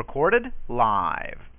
[0.00, 1.49] Recorded live.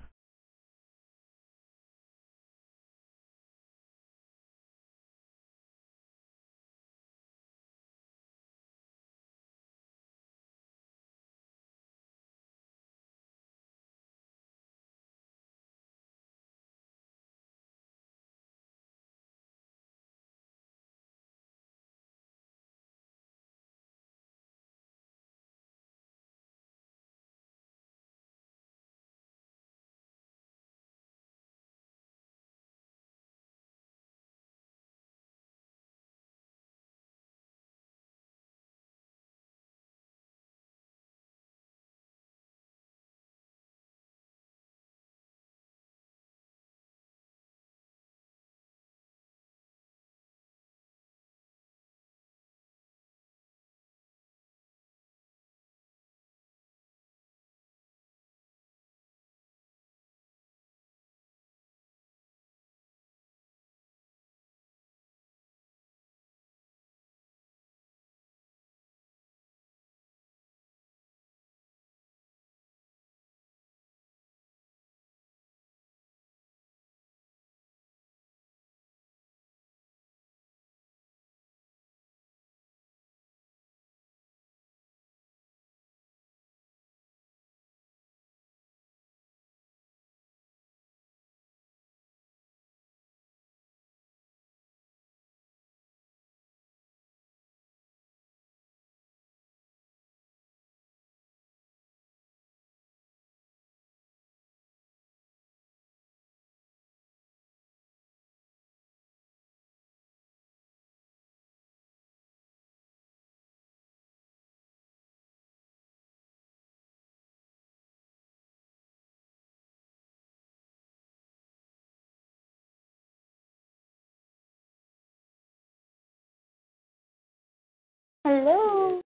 [128.24, 129.02] Hello.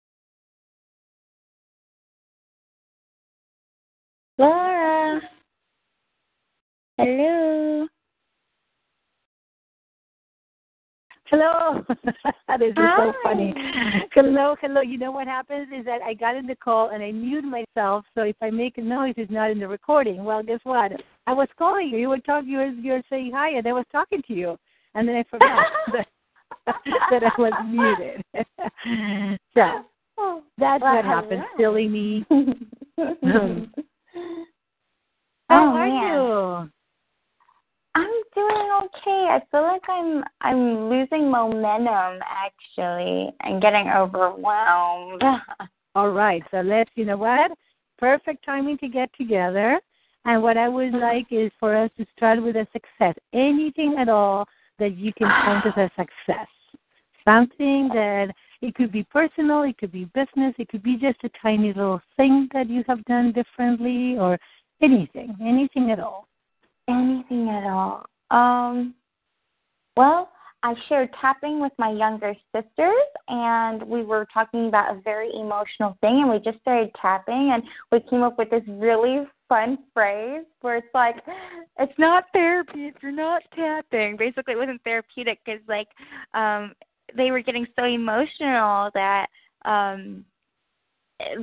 [4.37, 5.21] Laura.
[6.97, 7.87] Hello.
[11.25, 11.85] Hello.
[12.59, 13.53] this is so funny.
[14.13, 14.81] Hello, hello.
[14.81, 18.05] You know what happens is that I got in the call and I muted myself,
[18.15, 20.23] so if I make a noise, it's not in the recording.
[20.23, 20.91] Well, guess what?
[21.27, 21.97] I was calling you.
[21.97, 22.49] You were talking.
[22.49, 24.57] You were, you were saying hi, and I was talking to you,
[24.95, 25.65] and then I forgot
[27.11, 28.23] that, I was muted.
[29.53, 29.83] so
[30.17, 31.43] oh, that's Well, what happened.
[31.57, 32.25] Silly me.
[32.31, 33.67] oh,
[35.49, 36.13] How are man.
[36.13, 36.71] you?
[37.93, 39.27] I'm doing okay.
[39.29, 45.21] I feel like I'm I'm losing momentum actually and getting overwhelmed.
[45.95, 46.41] All right.
[46.51, 47.51] So let's, you know what?
[47.97, 49.79] Perfect timing to get together.
[50.25, 51.01] And what I would mm-hmm.
[51.01, 53.15] like is for us to start with a success.
[53.33, 54.47] Anything at all
[54.81, 56.47] that you can count as a success.
[57.23, 61.29] Something that it could be personal, it could be business, it could be just a
[61.41, 64.39] tiny little thing that you have done differently or
[64.81, 66.27] anything, anything at all.
[66.89, 68.05] Anything at all.
[68.31, 68.95] Um
[69.95, 70.29] well,
[70.63, 72.93] I shared tapping with my younger sisters
[73.27, 77.63] and we were talking about a very emotional thing and we just started tapping and
[77.91, 81.15] we came up with this really fun phrase where it's like
[81.79, 84.17] it's not therapy if you're not tapping.
[84.17, 85.87] Basically it wasn't therapeutic because like
[86.35, 86.73] um
[87.17, 89.27] they were getting so emotional that
[89.65, 90.23] um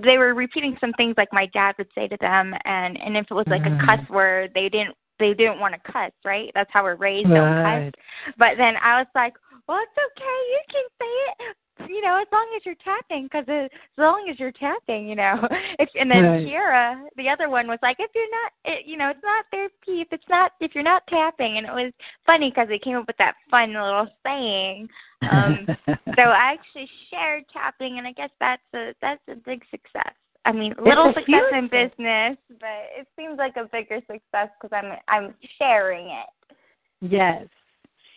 [0.03, 3.27] they were repeating some things like my dad would say to them and and if
[3.31, 6.71] it was like a cuss word they didn't they didn't want to cuss right that's
[6.73, 7.95] how we're raised don't Right.
[7.95, 9.35] cuss but then i was like
[9.69, 13.45] well it's okay you can say it you know as long as you're tapping because
[13.49, 15.47] as long as you're tapping you know
[15.79, 16.47] if and then Right.
[16.47, 20.03] Kiera the other one was like if you're not it, you know it's not therapy
[20.03, 21.93] if it's not if you're not tapping and it was
[22.27, 24.89] funny because they came up with that fun little saying
[25.31, 25.67] um
[26.17, 30.15] so I actually shared tapping, and I guess that's a that's a big success.
[30.49, 34.73] I mean, little a success in business, but it seems like a bigger success because
[34.73, 36.57] I'm I'm sharing it.
[37.03, 37.47] Yes.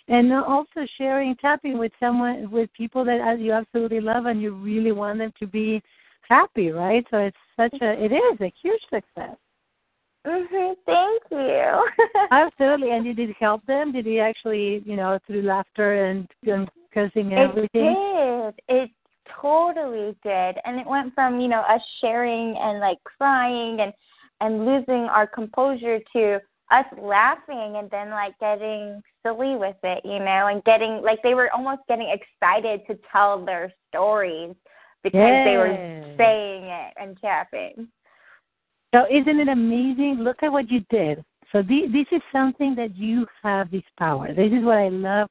[0.07, 4.93] and also sharing tapping with someone with people that you absolutely love and you really
[4.93, 5.81] want them to be
[6.27, 7.05] happy, right?
[7.11, 9.35] So it's such a it is a huge success.
[10.25, 10.75] Mhm.
[10.85, 11.89] Thank you.
[12.31, 12.91] Absolutely.
[12.91, 13.91] And did it help them?
[13.91, 17.95] Did he actually, you know, through laughter and, and cursing and everything?
[17.97, 18.75] It did.
[18.83, 18.91] It
[19.39, 20.57] totally did.
[20.65, 23.93] And it went from, you know, us sharing and like crying and
[24.41, 26.39] and losing our composure to
[26.71, 31.33] us laughing and then like getting silly with it, you know, and getting like they
[31.33, 34.55] were almost getting excited to tell their stories
[35.03, 35.47] because yes.
[35.47, 37.87] they were saying it and tapping.
[38.93, 40.19] So isn't it amazing?
[40.19, 41.23] Look at what you did.
[41.51, 44.33] So the, this is something that you have this power.
[44.33, 45.29] This is what I love,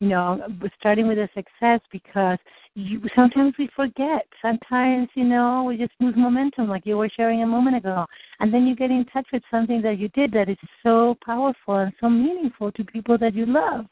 [0.00, 0.40] you know,
[0.78, 2.38] starting with a success because
[2.76, 4.26] you, sometimes we forget.
[4.42, 8.04] Sometimes, you know, we just lose momentum, like you were sharing a moment ago,
[8.38, 11.76] and then you get in touch with something that you did that is so powerful
[11.76, 13.86] and so meaningful to people that you love.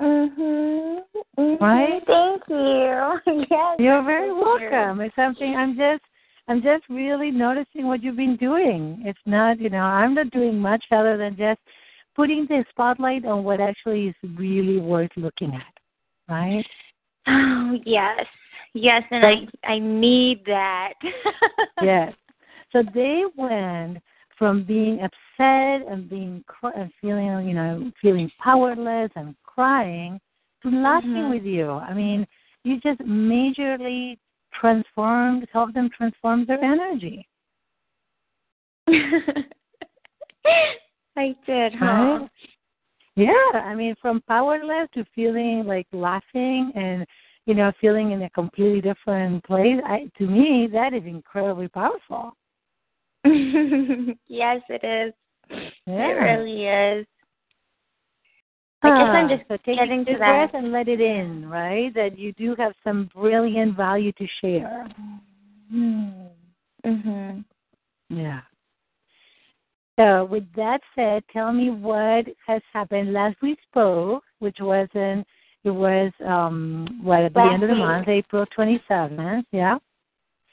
[0.00, 1.00] Mhm.
[1.38, 1.64] mm-hmm.
[1.64, 2.02] Right?
[2.06, 3.46] Thank you.
[3.50, 3.76] yes.
[3.78, 5.00] You're very welcome.
[5.00, 6.02] It's something I'm just
[6.46, 9.02] I'm just really noticing what you've been doing.
[9.04, 11.60] It's not, you know, I'm not doing much other than just
[12.14, 15.74] putting the spotlight on what actually is really worth looking at.
[16.28, 16.64] Right?
[17.28, 18.24] Oh, yes.
[18.74, 20.94] Yes, and I I need that.
[21.82, 22.12] yes.
[22.72, 23.98] So they went
[24.38, 30.20] from being upset and being and feeling, you know, feeling powerless and crying
[30.62, 31.30] to laughing mm-hmm.
[31.30, 31.70] with you.
[31.70, 32.26] I mean,
[32.62, 34.18] you just majorly
[34.58, 37.26] transformed, helped them transform their energy.
[41.16, 41.86] I did, huh?
[41.86, 42.30] Right?
[43.18, 47.04] Yeah, I mean, from powerless to feeling like laughing and
[47.46, 49.80] you know feeling in a completely different place.
[49.84, 52.36] I, to me, that is incredibly powerful.
[53.24, 55.12] yes, it is.
[55.50, 56.10] Yeah.
[56.10, 57.06] It really is.
[58.82, 60.50] I guess I'm just so take getting a to deep that.
[60.50, 61.92] breath and let it in, right?
[61.94, 64.86] That you do have some brilliant value to share.
[65.72, 67.44] Mhm.
[68.10, 68.42] Yeah.
[69.98, 73.12] So with that said, tell me what has happened.
[73.12, 75.24] Last we spoke, which was in
[75.64, 77.84] it was um what at the Last end of the week.
[77.84, 79.76] month, April twenty seventh, yeah.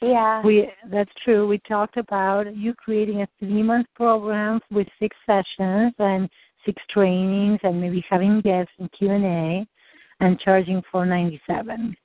[0.02, 0.42] Yeah.
[0.44, 1.48] We that's true.
[1.48, 6.30] We talked about you creating a three month program with six sessions and
[6.66, 9.68] six trainings and maybe having guests and Q and A
[10.20, 11.96] and charging four ninety seven.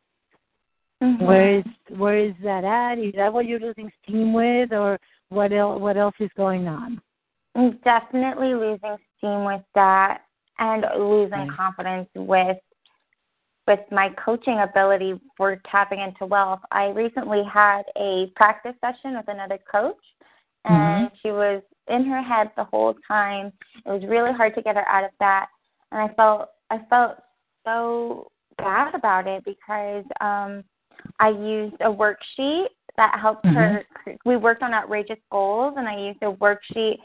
[1.02, 1.22] Mhm.
[1.22, 1.64] Where is
[1.96, 2.98] where is that at?
[2.98, 4.98] Is that what you're losing steam with or
[5.30, 7.00] what else what else is going on?
[7.55, 10.23] I'm definitely losing steam with that
[10.58, 11.50] and losing Right.
[11.50, 12.58] confidence with
[13.67, 16.61] with my coaching ability for tapping into wealth.
[16.73, 19.97] I recently had a practice session with another coach
[20.67, 20.75] mm-hmm.
[20.75, 23.52] and she was in her head the whole time.
[23.87, 25.47] It was really hard to get her out of that
[25.93, 27.19] and I felt I felt
[27.64, 30.64] so bad about it because um
[31.19, 32.67] I used a worksheet
[32.97, 34.29] that helped her mm-hmm.
[34.29, 36.99] we worked on outrageous goals and I used a worksheet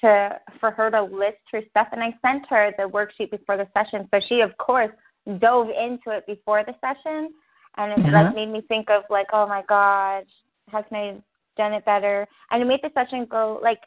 [0.00, 3.68] to for her to list her stuff and I sent her the worksheet before the
[3.74, 4.08] session.
[4.12, 4.90] So she of course
[5.38, 7.30] dove into it before the session
[7.76, 8.24] and it Uh-huh.
[8.24, 10.26] like made me think of like, oh my gosh,
[10.70, 11.22] how can I have
[11.56, 12.26] done it better?
[12.50, 13.80] And it made the session go like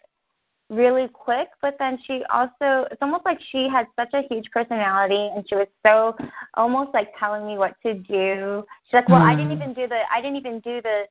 [0.69, 5.29] really quick, but then she also it's almost like she had such a huge personality
[5.33, 6.15] and she was so
[6.55, 8.65] almost like telling me what to do.
[8.85, 9.61] She's like, Well, I didn't Mm.
[9.61, 11.07] even do the I didn't even do the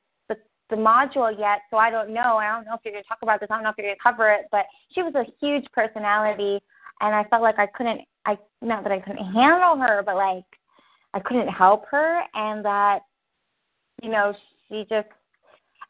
[0.69, 2.37] the module yet, so I don't know.
[2.37, 3.97] I don't know if you're gonna talk about this, I don't know if you're gonna
[4.01, 6.59] cover it, but she was a huge personality
[7.01, 10.45] and I felt like I couldn't I not that I couldn't handle her, but like
[11.13, 12.99] I couldn't help her and that
[14.01, 14.33] you know,
[14.67, 15.07] she just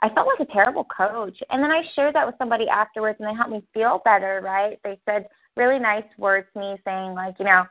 [0.02, 1.38] I felt like a terrible coach.
[1.50, 4.78] And then I shared that with somebody afterwards and they helped me feel better, right?
[4.84, 7.64] They said really nice words to me saying like, you know,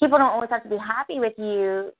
[0.00, 1.92] people don't always have to be happy with you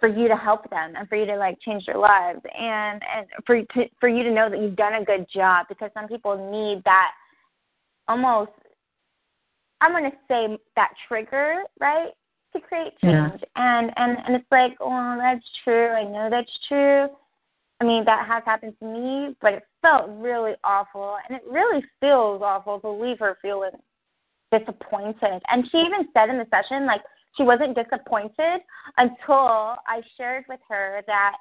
[0.00, 3.26] for you to help them and for you to like change their lives and and
[3.46, 6.50] for to, for you to know that you've done a good job because some people
[6.50, 7.10] need that
[8.08, 8.50] almost
[9.80, 12.10] I'm going to say that trigger, right?
[12.54, 13.28] To create Yeah.
[13.30, 13.42] change.
[13.56, 15.88] And and and it's like, "Oh, that's true.
[15.88, 17.08] I know that's true."
[17.80, 21.84] I mean, that has happened to me, but it felt really awful and it really
[22.00, 23.70] feels awful to leave her feeling
[24.50, 25.40] disappointed.
[25.48, 27.02] And she even said in the session like
[27.36, 28.60] she wasn't disappointed
[28.96, 31.36] until I shared with her that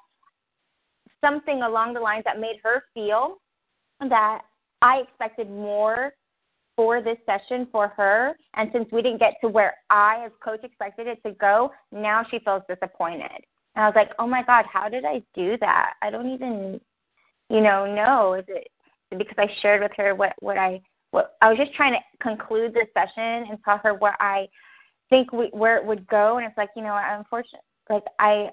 [1.22, 3.38] something along the lines that made her feel
[4.00, 4.42] that
[4.82, 6.14] I expected more
[6.76, 10.64] for this session for her and since we didn't get to where I as coach
[10.64, 13.44] expected it to go, now she feels disappointed.
[13.76, 15.94] And I was like, "Oh my god, how did I do that?
[16.02, 16.80] I don't even
[17.50, 18.68] you know know is it
[19.18, 22.74] because I shared with her what what I what I was just trying to conclude
[22.74, 24.48] the session and tell her what I
[25.10, 27.60] think we, where it would go, and it's like you know, unfortunately,
[27.90, 28.50] like I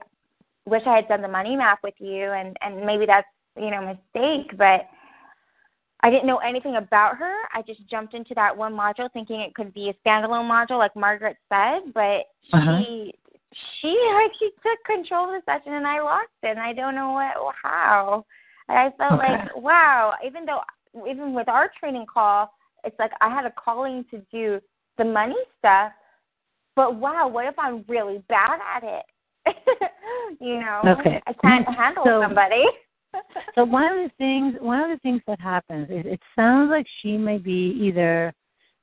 [0.67, 3.83] wish I had done the money map with you, and and maybe that's you know
[3.83, 4.87] a mistake, but
[6.01, 7.35] I didn't know anything about her.
[7.55, 10.95] I just jumped into that one module thinking it could be a standalone module, like
[10.95, 12.79] Margaret said, but Uh-huh.
[12.79, 13.15] she
[13.81, 16.95] she like she took control of the session and I lost it, and I don't
[16.95, 18.27] know what how.
[18.69, 19.33] And I felt Okay.
[19.33, 20.61] like wow, even though
[21.09, 22.53] even with our training call,
[22.85, 24.61] it's like I had a calling to do
[24.99, 25.93] the money stuff,
[26.77, 29.05] but wow, what if I'm really bad at it?
[30.41, 31.21] you know, Okay.
[31.27, 32.65] I can't handle So- somebody.
[33.55, 36.85] So one of the things one of the things that happens is it sounds like
[37.01, 38.33] she may be either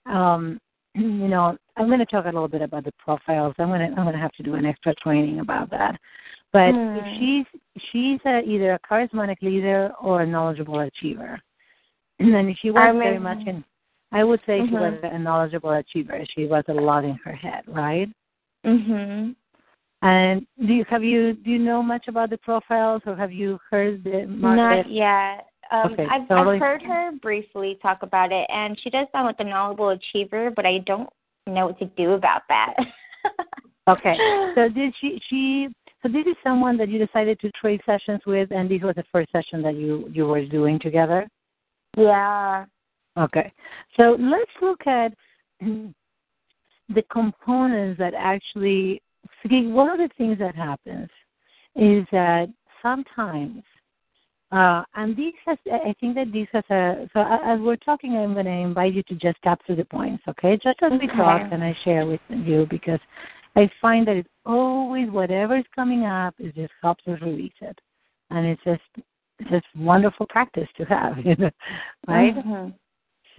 [0.05, 0.57] um
[0.95, 3.53] you know, I'm gonna talk a little bit about the profiles.
[3.59, 5.99] I'm gonna I'm gonna have to do an extra training about that.
[6.53, 7.19] But if Hmm.
[7.19, 7.45] she's
[7.91, 11.37] she's a, either a charismatic leader or a knowledgeable achiever.
[12.19, 13.65] And then if she works I'm very much in
[14.11, 16.19] I would say she was a knowledgeable achiever.
[16.35, 18.09] She was a lot in her head, right?
[18.65, 19.35] mhm.
[20.03, 23.59] And do you have you do you know much about the profiles or have you
[23.69, 24.87] heard the Margaret?
[24.87, 25.47] Not yet.
[25.71, 26.55] Um, Okay, I've, totally.
[26.55, 30.51] I've heard her briefly talk about it, and she does sound like a knowledgeable achiever,
[30.53, 31.09] but I don't
[31.47, 32.73] know what to do about that.
[33.87, 34.15] Okay.
[34.55, 35.67] So did she she
[36.03, 39.03] so this is someone that you decided to trade sessions with and this was the
[39.11, 41.27] first session that you you were doing together?
[41.97, 42.65] yeah.
[43.17, 43.51] Okay.
[43.97, 45.13] So let's look at
[45.59, 45.93] the
[47.11, 49.01] components that actually
[49.47, 51.09] see one of the things that happens
[51.75, 52.49] is that
[52.81, 53.63] sometimes
[54.51, 58.33] uh, and this has, I think that this has a, so as we're talking, I'm
[58.33, 60.57] going to invite you to just tap through the points, okay?
[60.61, 61.17] Just as we Okay.
[61.17, 62.99] talk and I share with you because
[63.55, 67.79] I find that it's always whatever is coming up, it just helps us release it.
[68.29, 68.81] And it's just,
[69.39, 71.51] it's just wonderful practice to have, you know,
[72.09, 72.35] right?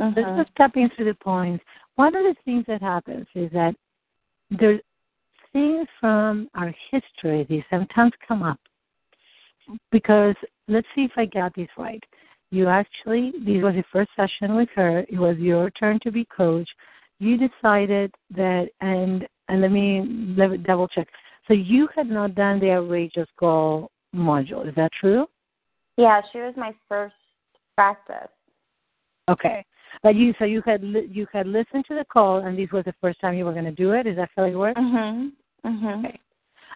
[0.02, 0.14] Mhm.
[0.14, 1.64] So just stepping through the points.
[1.94, 3.74] One of the things that happens is that
[4.50, 4.80] there's
[5.52, 8.58] things from our history that sometimes come up
[9.90, 10.34] because
[10.68, 12.02] let's see if I got this right.
[12.50, 15.06] You actually, this was the first session with her.
[15.08, 16.68] It was your turn to be coach.
[17.18, 21.08] You decided that, and and let me let me double check.
[21.48, 24.68] So you had not done the outrageous goal module.
[24.68, 25.26] Is that true?
[25.96, 27.14] Yeah, she was my first
[27.74, 28.28] practice.
[29.28, 29.64] Okay.
[30.02, 32.84] But you, so you had li- you had listened to the call, and this was
[32.84, 34.06] the first time you were going to do it.
[34.06, 34.78] Is that how it worked?
[34.78, 35.32] Mhm.
[35.64, 35.98] Mhm.
[36.04, 36.20] Okay.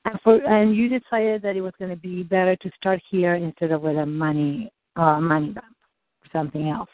[0.04, 3.34] And for and you decided that it was going to be better to start here
[3.34, 5.64] instead of with a money uh, money map,
[6.32, 6.90] something else.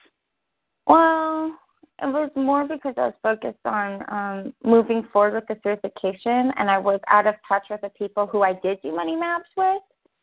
[0.86, 1.56] Well,
[2.02, 6.70] it was more because I was focused on um moving forward with the certification, and
[6.70, 9.82] I was out of touch with the people who I did do money maps with.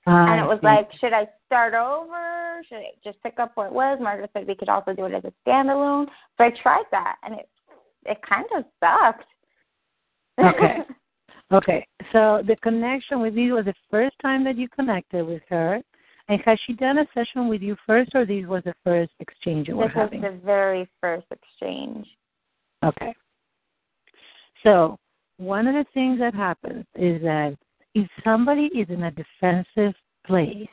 [0.10, 2.62] And it was like, should I start over?
[2.68, 4.00] Should I just pick up where it was?
[4.02, 6.08] Margaret said we could also do it as a standalone.
[6.38, 7.50] So I tried that, and it
[8.06, 9.26] it kind of sucked.
[10.40, 10.78] Okay.
[11.54, 11.88] okay.
[12.12, 15.82] So the connection with you was the first time that you connected with her,
[16.30, 19.68] and has she done a session with you first, or this was the first exchange
[19.68, 20.22] you were this was having?
[20.22, 22.08] the very first exchange.
[22.84, 23.14] Okay.
[24.64, 24.98] So
[25.38, 27.56] one of the things that happens is that
[27.94, 30.70] if somebody is in a defensive place,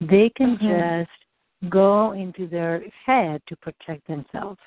[0.00, 1.06] they can Mhm.
[1.06, 4.60] just go into their head to protect themselves.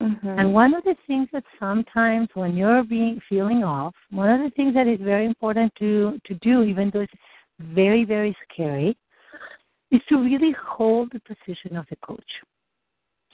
[0.00, 0.38] Mm-hmm.
[0.38, 4.50] And one of the things that sometimes when you're being feeling off, one of the
[4.50, 7.20] things that is very important to to do, even though it's
[7.58, 8.96] very very scary,
[9.90, 12.32] is to really hold the position of the coach.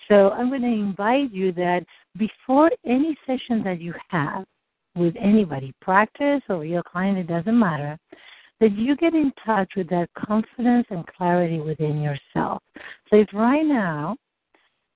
[0.09, 1.85] So I'm going to invite you that
[2.17, 4.47] before any session that you have
[4.97, 7.99] with anybody, practice or your client, it doesn't matter,
[8.61, 12.63] that you get in touch with that confidence and clarity within yourself.
[13.11, 14.17] So if right now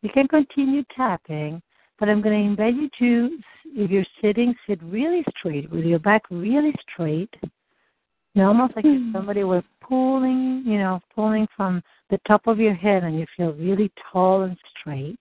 [0.02, 1.60] you can continue tapping,
[1.98, 3.38] but I'm going to invite you to,
[3.76, 7.32] if you're sitting, sit really straight with your back really straight.
[7.42, 9.12] You know, almost like if Mhm.
[9.12, 13.52] somebody were pulling, you know, pulling from the top of your head and you feel
[13.52, 15.18] really tall and straight.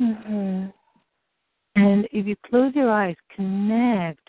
[0.00, 0.72] Mhm.
[1.76, 4.28] And if you close your eyes, connect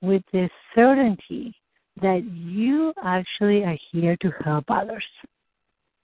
[0.00, 1.54] with the certainty
[2.00, 5.04] that you actually are here to help others.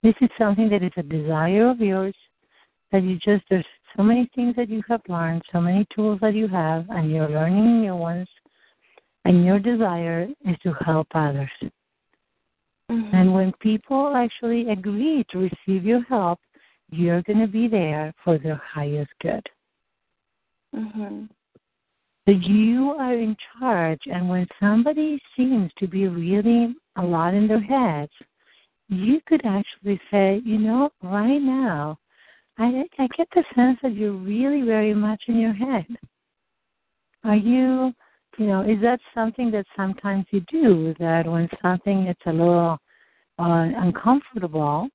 [0.02, 2.14] This is something that is a desire of yours
[2.92, 3.66] that you just, there's
[3.96, 7.28] so many things that you have learned, so many tools that you have, and you're
[7.28, 8.28] learning new ones,
[9.24, 11.50] and your desire is to help others.
[12.90, 13.12] Mhm.
[13.12, 16.40] And when people actually agree to receive your help,
[16.90, 19.46] you're going to be there for their highest good.
[20.74, 21.28] Mhm.
[22.26, 27.48] So you are in charge, and when somebody seems to be really a lot in
[27.48, 28.12] their heads,
[28.88, 31.98] you could actually say, you know, right now,
[32.58, 35.86] I I get the sense that you're really very much in your head.
[37.24, 37.92] Are you,
[38.38, 40.94] you know, is that something that sometimes you do?
[40.98, 42.78] That when something is a little
[43.38, 44.88] uh, uncomfortable,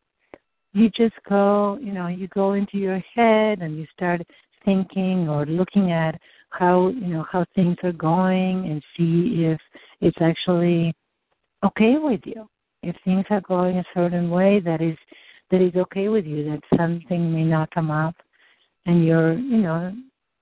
[0.74, 4.22] you just go, you know, you go into your head and you start
[4.66, 9.60] thinking or looking at how, you know, how things are going and see if
[10.02, 10.94] it's actually
[11.64, 12.48] okay with you.
[12.84, 14.98] If things are going a certain way that is
[15.52, 18.16] that is okay with you, that something may not come up
[18.86, 19.96] and you're, you know,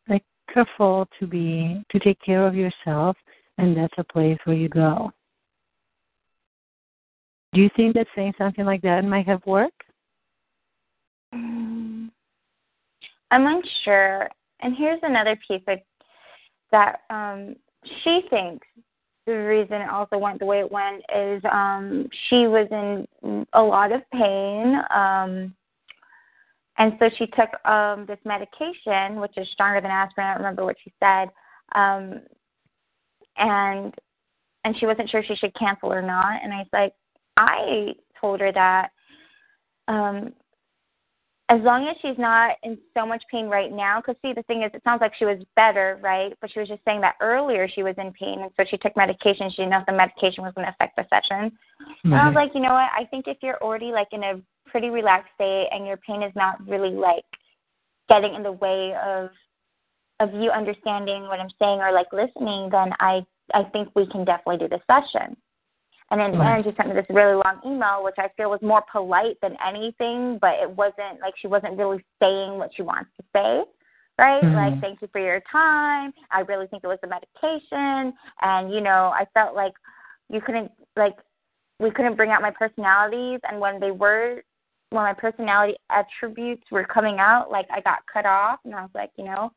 [0.07, 0.23] like
[0.53, 3.15] careful to be to take care of yourself
[3.57, 5.11] and that's a place where you go.
[7.53, 9.83] Do you think that saying something like that might have worked?
[11.35, 12.09] Mm,
[13.31, 14.29] I'm unsure.
[14.61, 15.83] And here's another piece that
[16.71, 17.55] that um,
[18.03, 18.65] she thinks
[19.25, 23.61] the reason it also went the way it went is um, she was in a
[23.61, 24.75] lot of pain.
[24.93, 25.53] Um,
[26.77, 30.27] and so she took um, this medication, which is stronger than aspirin.
[30.27, 31.29] I don't remember what she said.
[31.75, 32.21] Um,
[33.37, 33.93] and
[34.63, 36.43] and she wasn't sure she should cancel or not.
[36.43, 36.93] And I was like,
[37.37, 38.91] I told her that
[39.87, 40.33] um,
[41.51, 44.63] as long as she's not in so much pain right now, because see, the thing
[44.63, 46.31] is, it sounds like she was better, right?
[46.39, 48.95] But she was just saying that earlier she was in pain, and so she took
[48.95, 49.49] medication.
[49.49, 51.51] She didn't know if the medication was going to affect the session.
[51.51, 52.13] Mm-hmm.
[52.13, 52.89] And I was like, you know what?
[52.97, 56.31] I think if you're already like in a pretty relaxed state and your pain is
[56.37, 57.25] not really like
[58.07, 59.29] getting in the way of
[60.21, 64.23] of you understanding what I'm saying or like listening, then I I think we can
[64.23, 65.35] definitely do the session.
[66.11, 66.39] And then.
[66.39, 69.57] Erin just sent me this really long email, which I feel was more polite than
[69.65, 73.63] anything, but it wasn't like she wasn't really saying what she wants to say.
[74.19, 74.43] Right?
[74.43, 74.55] Mm-hmm.
[74.55, 76.13] Like, thank you for your time.
[76.29, 78.13] I really think it was the medication.
[78.41, 79.73] And, you know, I felt like
[80.29, 81.15] you couldn't, like,
[81.79, 83.39] we couldn't bring out my personalities.
[83.49, 84.43] And when they were,
[84.91, 88.59] when my personality attributes were coming out, like, I got cut off.
[88.63, 89.51] And I was like, you know,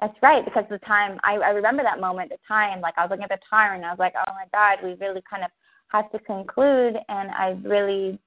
[0.00, 3.10] that's right, because the time I, I remember that moment, the time, like I was
[3.10, 5.50] looking at the time and I was like, oh my God, we really kind of
[5.94, 8.18] has to conclude and I really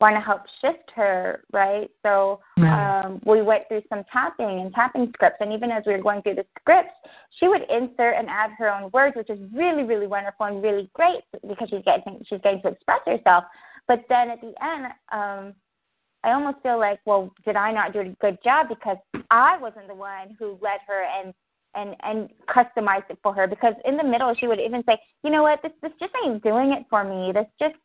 [0.00, 1.90] want to help shift her, right?
[2.02, 6.02] So um, we went through some tapping and tapping scripts, and even as we were
[6.02, 6.94] going through the scripts,
[7.38, 10.90] she would insert and add her own words, which is really, really wonderful and really
[10.94, 13.44] great because she's getting she's getting to express herself.
[13.86, 15.54] But then at the end, um,
[16.24, 18.96] I almost feel like, well, did I not do a good job because
[19.30, 21.34] I wasn't the one who led her and
[21.74, 25.30] and and customize it for her because in the middle she would even say, you
[25.30, 27.32] know what, this this just ain't doing it for me.
[27.32, 27.76] This just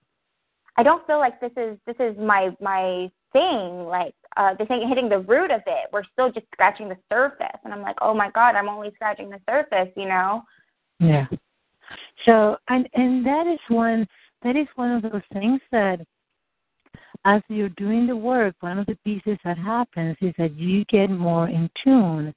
[0.78, 3.86] I don't feel like this is this is my my thing.
[3.86, 5.90] Like uh this ain't hitting the root of it.
[5.92, 7.60] We're still just scratching the surface.
[7.64, 10.44] And I'm like, oh my god, I'm only scratching the surface, you know.
[11.00, 11.28] Yeah.
[12.26, 14.08] So and and that is one
[14.44, 16.00] that is one of those things that
[17.26, 21.10] as you're doing the work, one of the pieces that happens is that you get
[21.10, 22.34] more in tune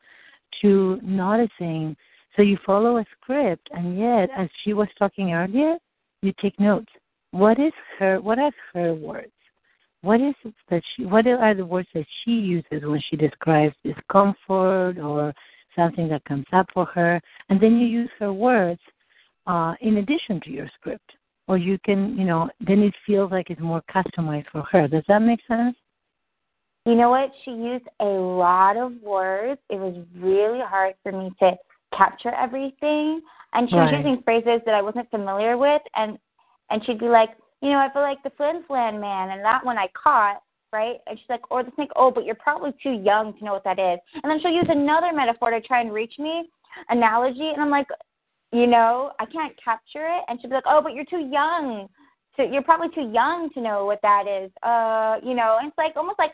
[0.63, 1.97] to noticing.
[2.37, 5.77] So you follow a script, and yet, as she was talking earlier,
[6.23, 6.91] you take notes.
[7.31, 8.21] What is her?
[8.21, 9.33] What are her words?
[10.03, 10.35] What is
[10.71, 11.05] that she?
[11.05, 15.35] What are the words that she uses when she describes discomfort or
[15.75, 17.21] something that comes up for her?
[17.49, 18.81] And then you use her words
[19.47, 21.11] uh, in addition to your script,
[21.49, 24.87] or you can, you know, then it feels like it's more customized for her.
[24.87, 25.77] Does that make sense?
[26.89, 27.31] You know what?
[27.45, 29.61] She used a lot of words.
[29.69, 31.53] It was really hard for me to
[31.95, 33.21] capture everything.
[33.53, 33.93] And she right.
[33.93, 36.19] was using phrases that I wasn't familiar with and
[36.71, 39.77] and she'd be like, you know, I feel like the Flim-Flam man and that one
[39.77, 40.41] I caught,
[40.73, 40.97] right?
[41.07, 43.65] And she's like, or the snake, oh, but you're probably too young to know what
[43.65, 43.99] that is.
[44.23, 46.49] And then she'll use another metaphor to try and reach me,
[46.89, 47.87] analogy, and I'm like,
[48.53, 50.25] you know, I can't capture it.
[50.29, 51.89] And she'll be like, oh, but you're too young.
[52.37, 54.51] So you're probably too young to know what that is.
[54.63, 56.33] Uh, you know, and it's like almost like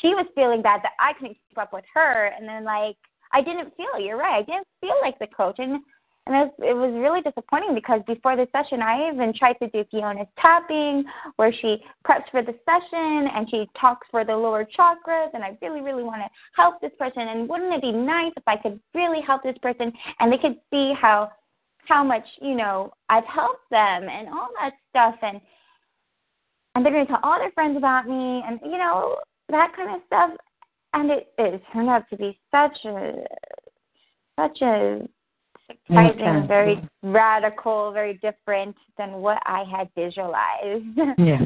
[0.00, 2.96] she was feeling bad that I couldn't keep up with her, and then like
[3.32, 4.00] I didn't feel.
[4.00, 4.40] You're right.
[4.40, 5.80] I didn't feel like the coach, and
[6.26, 9.68] and it was, it was really disappointing because before the session, I even tried to
[9.70, 11.02] do Fiona's tapping,
[11.34, 15.30] where she preps for the session and she talks for the lower chakras.
[15.34, 17.26] And I really, really want to help this person.
[17.26, 20.56] And wouldn't it be nice if I could really help this person and they could
[20.70, 21.30] see how
[21.88, 25.40] how much you know I've helped them and all that stuff and
[26.76, 29.16] and they're going to tell all their friends about me and you know
[29.48, 30.30] that kind of stuff.
[30.94, 33.24] And it, it turned out to be such a
[34.38, 35.00] such a
[35.66, 36.46] surprising, okay.
[36.46, 40.84] very radical, very different than what I had visualized.
[41.18, 41.42] yes.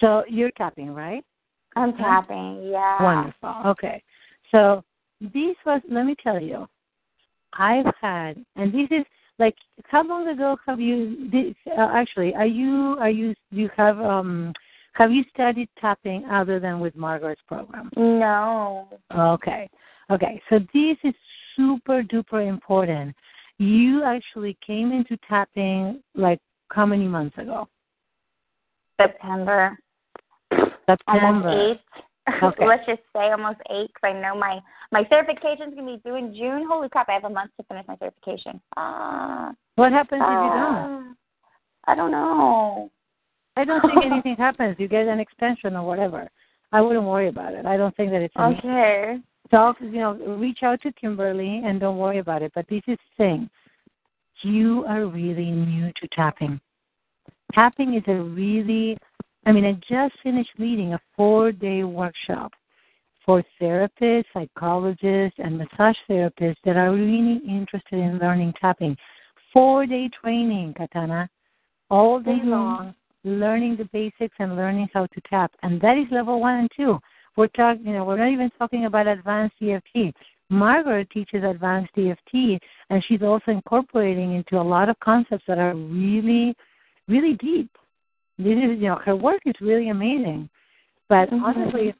[0.00, 1.24] So you're tapping, right?
[1.74, 3.02] I'm tapping, yeah.
[3.02, 3.70] Wonderful.
[3.70, 4.02] Okay.
[4.50, 4.82] So
[5.20, 6.66] this was let me tell you,
[7.58, 9.04] I've had and this is
[9.38, 13.70] like how long ago have you this, uh, actually are you are you do you
[13.76, 14.52] have um
[14.96, 17.90] have you studied tapping other than with Margaret's program?
[17.96, 18.88] No.
[19.14, 19.68] Okay.
[20.10, 20.40] Okay.
[20.48, 21.14] So this is
[21.54, 23.14] super duper important
[23.58, 27.68] You actually came into tapping like how many months ago?
[28.98, 29.78] September.
[30.86, 31.26] September.
[31.26, 31.80] Almost eight.
[32.42, 32.66] Okay.
[32.66, 34.58] Let's just say almost eight because I know my
[34.90, 36.66] my certification's gonna be due in June.
[36.68, 37.08] Holy crap!
[37.08, 38.60] I have a month to finish my certification.
[38.76, 39.52] Ah.
[39.76, 40.76] What happens if you don't?
[40.76, 41.02] ah.
[41.86, 42.90] I don't know.
[43.56, 44.76] I don't think anything happens.
[44.78, 46.28] You get an extension or whatever.
[46.72, 47.64] I wouldn't worry about it.
[47.64, 48.54] I don't think that it's an.
[48.58, 49.18] Okay.
[49.50, 52.98] talk you know reach out to kimberly and don't worry about it but this is
[52.98, 53.50] the thing
[54.42, 56.60] you are really new to tapping
[57.54, 58.98] tapping is a really
[59.46, 62.52] i mean i just finished leading a four day workshop
[63.24, 68.96] for therapists psychologists and massage therapists that are really interested in learning tapping
[69.52, 71.28] four day training katana
[71.88, 72.48] all day Mhm.
[72.48, 72.94] long
[73.26, 76.98] learning the basics and learning how to tap and that is level one and two
[77.36, 80.14] we're talking, you know, we're not even talking about advanced EFT.
[80.48, 85.74] Margaret teaches advanced EFT, and she's also incorporating into a lot of concepts that are
[85.74, 86.54] really,
[87.08, 87.70] really deep.
[88.38, 90.48] This is, you know, her work is really amazing.
[91.08, 91.42] But Mhm.
[91.42, 91.94] honestly,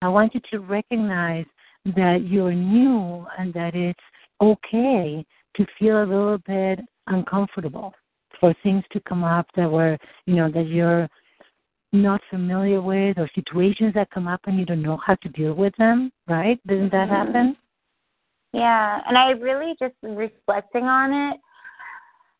[0.00, 1.46] I want you to recognize
[1.84, 4.00] that you're new and that it's
[4.40, 7.94] okay to feel a little bit uncomfortable
[8.42, 11.08] for things to come up that were, you know, that you're
[11.92, 15.54] not familiar with or situations that come up and you don't know how to deal
[15.54, 16.60] with them, right?
[16.66, 17.10] Doesn't that Mhm.
[17.10, 17.56] happen?
[18.52, 21.40] Yeah, and I really just reflecting on it.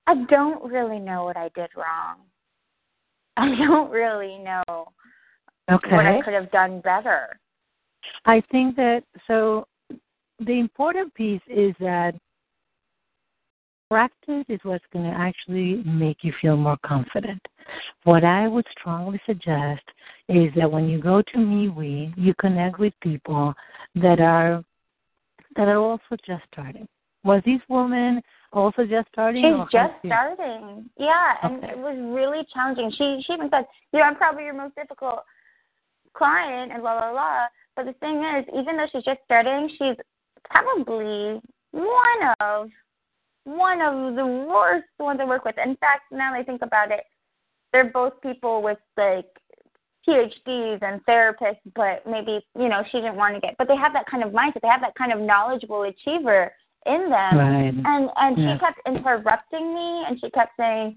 [0.08, 2.26] I don't really know what I did wrong.
[3.36, 4.64] I don't really know
[5.70, 5.96] okay.
[5.96, 7.38] what I could have done better.
[8.24, 9.68] I think that so
[10.40, 12.16] the important piece is that
[13.92, 17.42] practice is what's going to actually make you feel more confident.
[18.04, 19.82] What I would strongly suggest
[20.30, 23.52] is that when you go to MeWe, you connect with people
[23.96, 24.64] that are
[25.56, 26.88] that are also just starting.
[27.22, 28.22] Was this woman
[28.54, 29.42] also just starting?
[29.42, 30.88] She's just starting.
[30.98, 31.72] Yeah, and Okay.
[31.72, 32.90] it was really challenging.
[32.92, 35.20] She she even said, you know, I'm probably your most difficult
[36.14, 37.44] client and blah blah blah.
[37.76, 39.98] But the thing is, even though she's just starting, she's
[40.44, 42.70] probably one of
[43.44, 45.56] one of the worst ones I work with.
[45.58, 47.04] In fact, now that I think about it,
[47.72, 49.26] they're both people with like
[50.06, 53.56] PhDs and therapists, but maybe you know she didn't want to get.
[53.58, 54.60] But they have that kind of mindset.
[54.62, 56.52] They have that kind of knowledgeable achiever
[56.86, 57.38] in them.
[57.38, 57.74] Right.
[57.84, 58.54] And and Yeah.
[58.54, 60.96] she kept interrupting me, and she kept saying,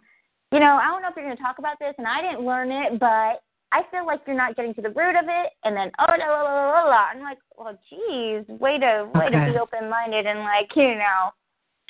[0.52, 2.46] you know, I don't know if you're going to talk about this, and I didn't
[2.46, 5.52] learn it, but I feel like you're not getting to the root of it.
[5.64, 7.06] And then oh, la la la la la.
[7.14, 11.32] I'm like, well, geez, way to way to be open minded and like you know,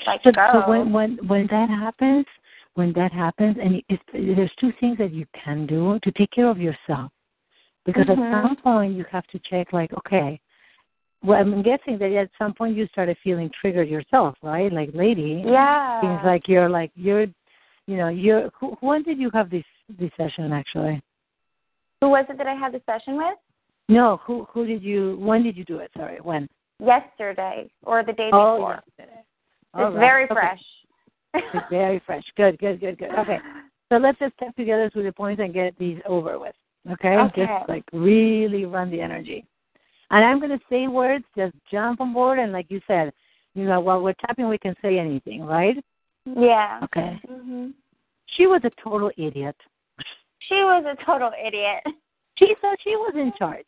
[0.06, 0.50] like So, go.
[0.54, 2.26] so when when when that happens,
[2.76, 6.50] when that happens, and it's, there's two things that you can do to take care
[6.50, 7.12] of yourself,
[7.86, 8.34] because Mhm.
[8.34, 10.40] at some point you have to check, like, okay.
[11.24, 14.72] Well, I'm guessing that at some point you started feeling triggered yourself, right?
[14.72, 16.00] Like, lady, yeah.
[16.02, 17.28] seems like you're like you're,
[17.88, 18.50] you know, you're.
[18.60, 19.66] Who, when did you have this
[19.98, 21.02] this session actually?
[22.02, 23.38] Who was it that I had the session with?
[23.88, 25.18] No, who who did you?
[25.18, 25.90] When did you do it?
[25.98, 26.48] Sorry, when?
[26.80, 28.84] Yesterday or the day Oh, before.
[29.76, 30.00] It's right.
[30.00, 30.34] very Okay.
[30.34, 30.64] fresh.
[31.54, 32.24] It's very fresh.
[32.38, 33.12] Good, good, good, good.
[33.20, 33.40] Okay.
[33.90, 36.56] So let's just step together through the points and get these over with.
[36.94, 37.18] Okay?
[37.18, 37.46] Okay.
[37.46, 39.46] Just like really run the energy.
[40.10, 42.40] And I'm going to say words, just jump on board.
[42.40, 43.14] And like you said,
[43.54, 45.78] you know, while we're tapping, we can say anything, right?
[46.26, 46.80] Yeah.
[46.84, 47.22] Okay.
[47.28, 47.68] hmm
[48.36, 49.56] She was a total idiot.
[50.50, 51.84] She was a total idiot.
[52.40, 53.68] She said she was in charge.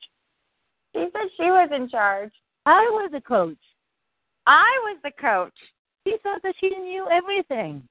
[0.93, 2.31] She said she was in charge.
[2.65, 3.57] I was the coach.
[4.47, 5.53] I was the coach.
[6.07, 7.83] She thought that she knew everything.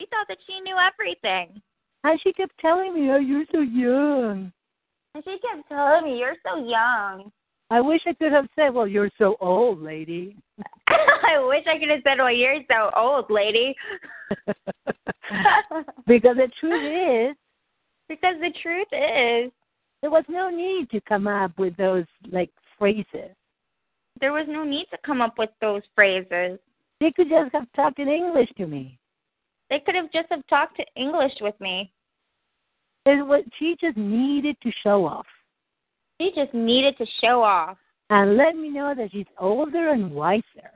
[0.00, 1.62] She thought that she knew everything.
[2.02, 4.52] And she kept telling me, oh, you're so young.
[5.14, 7.30] And she kept telling me, You're so young.
[7.70, 10.36] I wish I could have said, well, you're so old, lady.
[10.88, 13.74] I wish I could have said, Well, you're so old, lady.
[16.06, 17.36] because the truth is,
[18.08, 19.52] because the truth is,
[20.00, 23.36] there was no need to come up with those like phrases.
[24.20, 26.58] there was no need to come up with those phrases.
[27.02, 28.96] They could just have talked in English to me.
[29.70, 31.90] They could have just have talked English with me.
[33.04, 35.26] It what she just needed to show off
[36.20, 37.76] She just needed to show off
[38.10, 40.70] and let me know that she's older and wiser.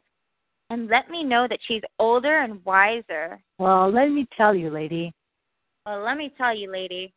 [0.70, 3.38] and let me know that she's older and wiser.
[3.60, 5.12] Well, let me tell you, lady,
[5.84, 7.12] Well, let me tell you, lady,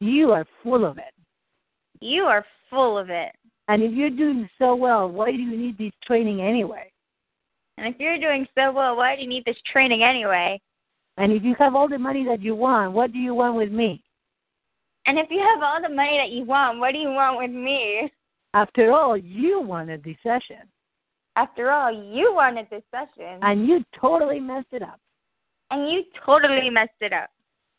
[0.00, 1.12] you are full of it.
[2.00, 3.32] you are full of it.
[3.68, 6.90] And if you're doing so well, why do you need this training anyway?
[7.76, 10.60] And if you're doing so well, why do you need this training anyway?
[11.16, 13.70] And if you have all the money that you want, what do you want with
[13.72, 14.02] me?
[15.06, 17.50] And if you have all the money that you want, what do you want with
[17.50, 18.10] me?
[18.54, 20.62] After all, you wanted this session.
[21.36, 23.40] After all, you wanted this session.
[23.42, 24.98] And you totally messed it up.
[25.70, 27.30] and you totally messed it up.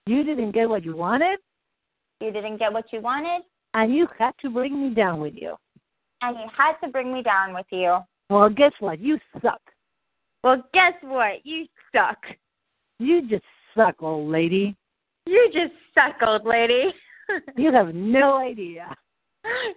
[0.05, 1.39] You didn't get what you wanted,
[2.21, 3.41] You didn't get what you wanted,
[3.73, 5.55] and you had to bring me down with you.
[6.21, 7.97] and you had to bring me down with you.
[8.29, 8.99] Well, guess what?
[8.99, 9.62] You suck.
[10.45, 11.43] Well, guess what?
[11.43, 12.19] You suck.
[12.99, 13.43] You just
[13.75, 14.75] suck, old lady.
[15.25, 16.93] You just suck, old lady.
[17.58, 18.95] You have no idea.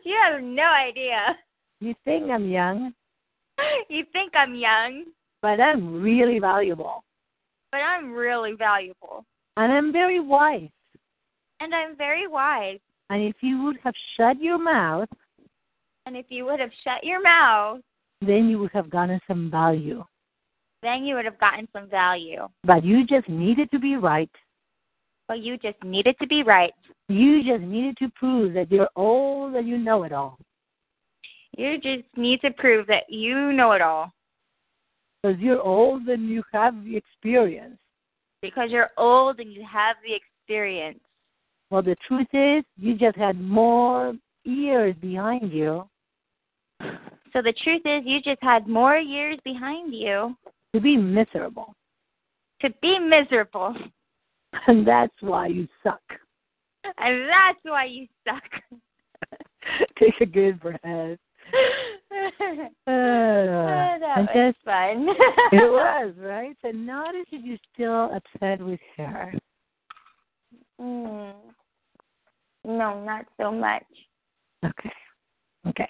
[0.05, 1.35] you have no idea.
[1.81, 2.93] You think I'm young,
[3.89, 5.05] You think I'm young,
[5.41, 7.03] but I'm really valuable.
[7.73, 9.25] but I'm really valuable.
[9.57, 10.69] And I'm very wise.
[11.61, 12.81] And I'm very wise.
[13.09, 15.09] And if you would have shut your mouth,
[16.05, 17.81] And if you would have shut your mouth,
[18.21, 20.05] then you would have gotten some value.
[20.83, 22.47] Then you would have gotten some value.
[22.65, 24.31] But you just needed to be right.
[25.27, 26.73] But you just needed to be right.
[27.09, 30.39] You just needed to prove that you're old and you know it all.
[31.57, 34.13] You just need to prove that you know it all.
[35.23, 37.77] Because you're old and you have the experience.
[38.41, 41.01] Because you're old and you have the experience.
[41.71, 44.15] Well, the truth is, you just had more
[44.45, 45.85] years behind you
[46.81, 50.37] So the truth is, you just had more years behind you
[50.75, 51.75] to be miserable.
[52.61, 53.75] to be miserable.
[54.67, 56.01] And that's why you suck.
[56.99, 58.43] And that's why you suck.
[59.99, 60.81] Take a good breath.
[62.11, 65.09] that Uh, and was just, fun.
[65.53, 66.57] it was, right?
[66.63, 69.33] So notice if you're still upset with her.
[70.81, 71.33] Mm.
[72.65, 73.85] No, not so much.
[74.65, 74.93] Okay.
[75.69, 75.89] Okay.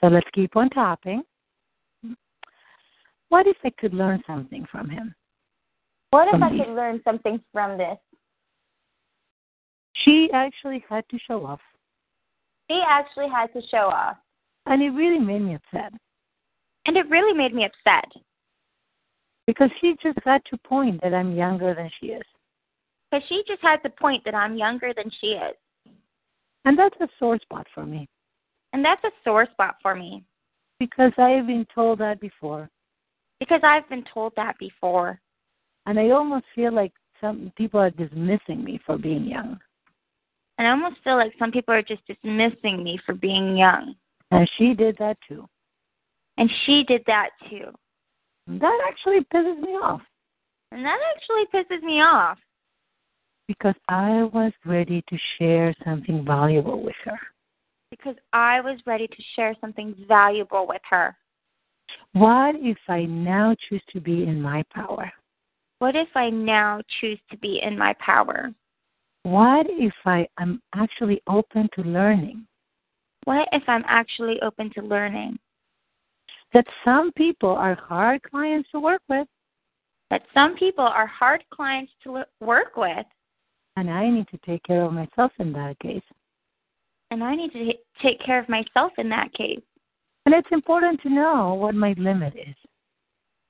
[0.00, 1.22] So let's keep on tapping.
[3.28, 5.14] What if I could learn something from him?
[6.10, 7.98] What if I could learn something from this?
[10.04, 11.60] She actually had to show off,
[12.68, 14.16] He actually had to show off.
[14.66, 15.92] and it really made me upset
[16.86, 18.10] And it really made me upset
[19.46, 22.22] because she just had to point that I'm younger than she is.
[23.10, 25.56] because she just had to point that I'm younger than she is.
[26.64, 28.08] And that's a sore spot for me
[28.72, 30.24] And that's a sore spot for me
[30.78, 32.68] because I've been told that before.
[33.40, 35.20] Because I've been told that before.
[35.86, 39.58] And I almost feel like some people are dismissing me for being young.
[40.58, 43.94] And I almost feel like some people are just dismissing me for being young.
[44.30, 45.46] And she did that too.
[46.38, 47.70] And she did that too.
[48.46, 50.02] That actually pisses me off
[50.70, 52.38] And that actually pisses me off
[53.48, 57.18] because I was ready to share something valuable with her.
[57.90, 61.16] because I was ready to share something valuable with her.
[62.12, 65.12] What if I now choose to be in my power?
[65.78, 68.52] What if I now choose to be in my power?
[69.24, 72.46] What if I am actually open to learning?
[73.24, 75.38] What if I'm actually open to learning?
[76.54, 79.26] That some people are hard clients to work with,
[80.10, 83.06] That some people are hard clients to work with,
[83.76, 86.04] and I need to take care of myself in that case.
[87.10, 87.72] and I need to
[88.02, 89.60] take care of myself in that case.
[90.26, 92.56] And it's important to know what my limit is,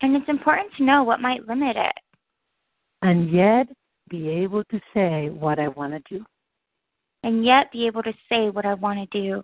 [0.02, 1.96] And it's important to know what might limit it,
[3.00, 3.66] and yet
[4.10, 6.24] be able to say what I want to do.
[7.22, 9.42] and yet be able to say what I want to do.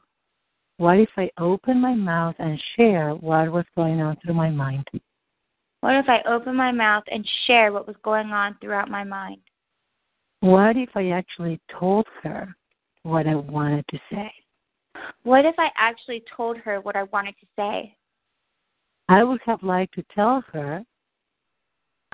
[0.76, 4.86] What if I open my mouth and share what was going on through my mind?
[5.80, 9.40] What if I open my mouth and share what was going on throughout my mind?
[10.40, 12.54] What if I actually told her
[13.02, 14.32] what I wanted to say?
[15.22, 17.96] What if I actually told her what I wanted to say?
[19.08, 20.82] I would have liked to tell her.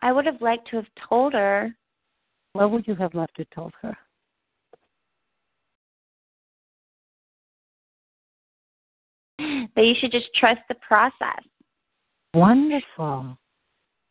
[0.03, 1.75] I would have liked to have told her
[2.53, 3.97] What would you have loved to told her?
[9.39, 11.43] that you should just trust the process.
[12.35, 13.39] Wonderful.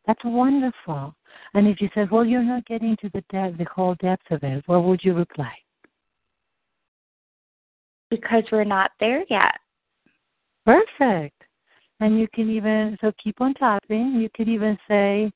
[0.05, 1.13] That's wonderful.
[1.53, 4.43] And if you said, "Well, you're not getting to the depth, the whole depth of
[4.43, 5.53] it," what would you reply?
[8.09, 9.55] Because we're not there yet.
[10.65, 11.41] Perfect.
[11.99, 14.13] And you can even so keep on tapping.
[14.15, 15.31] You could even say,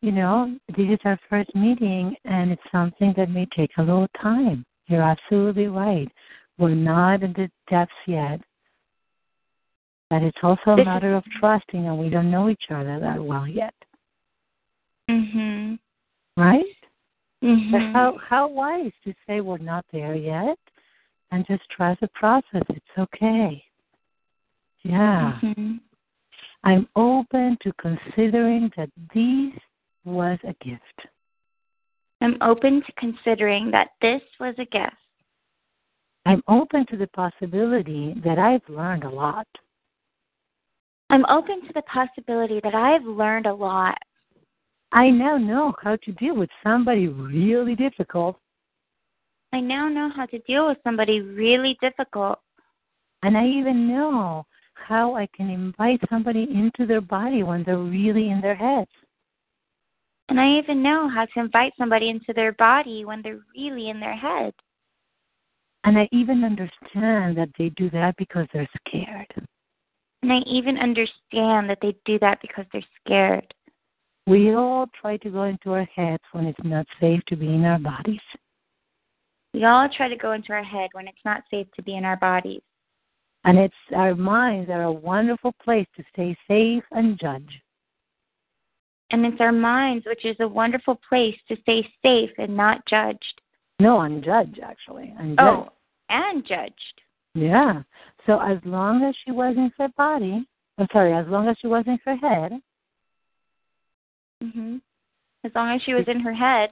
[0.00, 4.08] you know, this is our first meeting, and it's something that may take a little
[4.20, 4.64] time.
[4.86, 6.10] You're absolutely right.
[6.58, 8.40] We're not in the depths yet.
[10.10, 13.46] But it's also a matter of trusting, and we don't know each other that well
[13.48, 13.74] yet,
[15.08, 15.78] Mhm.
[16.36, 16.76] right?
[17.40, 17.92] But Mhm.
[17.92, 20.58] how how wise to say we're not there yet,
[21.32, 22.62] and just trust the process.
[22.68, 23.64] It's okay.
[24.82, 25.38] Yeah.
[25.42, 25.80] Mhm.
[26.62, 29.58] I'm open to considering that this
[30.04, 31.06] was a gift.
[32.20, 34.96] I'm open to considering that this was a gift.
[36.24, 39.48] I'm open to the possibility that I've learned a lot.
[41.10, 43.98] I'm open to the possibility that I've learned a lot.
[44.92, 48.38] I now know how to deal with somebody really difficult,
[49.52, 52.38] I now know how to deal with somebody really difficult.
[53.22, 58.30] and I even know how I can invite somebody into their body when they're really
[58.30, 58.86] in their head.
[60.28, 64.00] And I even know how to invite somebody into their body when they're really in
[64.00, 64.54] their head.
[65.84, 69.26] And I even understand that they do that because they're scared.
[70.22, 73.52] And I even understand that they do that because they're scared.
[74.26, 77.64] We all try to go into our heads when it's not safe to be in
[77.64, 78.20] our bodies.
[79.54, 82.04] We all try to go into our head when it's not safe to be in
[82.04, 82.62] our bodies.
[83.44, 87.60] And it's our minds are a wonderful place to stay safe and judge.
[89.10, 93.40] And it's our minds, which is a wonderful place to stay safe and not judged.
[93.78, 95.12] No, unjudged actually.
[95.18, 95.40] Unjudged.
[95.40, 95.68] Oh,
[96.08, 97.00] and judged.
[97.34, 97.82] Yeah.
[98.26, 100.46] So as long as she was in her body,
[100.78, 102.52] I'm sorry, as long as she was in her head,
[104.40, 104.76] hmm
[105.44, 106.70] As long as she was in her head,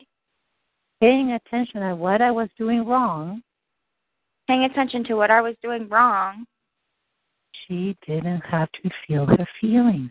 [1.01, 3.43] paying attention at what I was doing wrong,
[4.47, 6.45] paying attention to what I was doing wrong,
[7.67, 10.11] she didn't have to feel her feelings.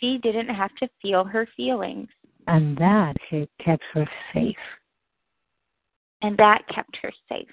[0.00, 2.08] she didn't have to feel her feelings.
[2.46, 3.14] And that
[3.64, 4.56] kept her safe.
[6.22, 7.46] And that kept her safe.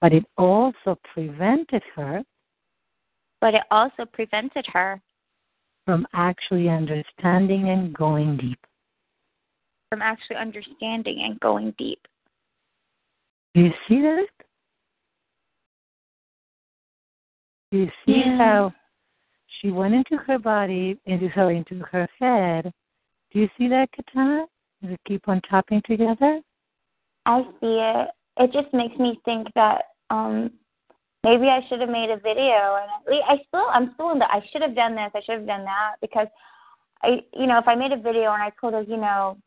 [0.00, 2.22] But it also prevented her
[3.40, 5.00] But it also prevented her
[5.84, 8.58] from actually understanding and going deep.
[9.90, 12.00] From actually understanding and going deep.
[13.54, 14.26] Do you see that?
[17.72, 18.36] Do you see Yeah.
[18.36, 18.74] how
[19.46, 22.72] she went into her body, into her into her head?
[23.30, 24.46] Do you see that, Katana?
[24.82, 26.42] Does it keep on tapping together?
[27.24, 28.10] I see it.
[28.38, 30.52] It just makes me think that um
[31.24, 34.18] maybe I should have made a video and at least I still I'm still in
[34.18, 36.28] the I should have done this, I should have done that because
[37.02, 39.38] I you know, if I made a video and I told her, you know,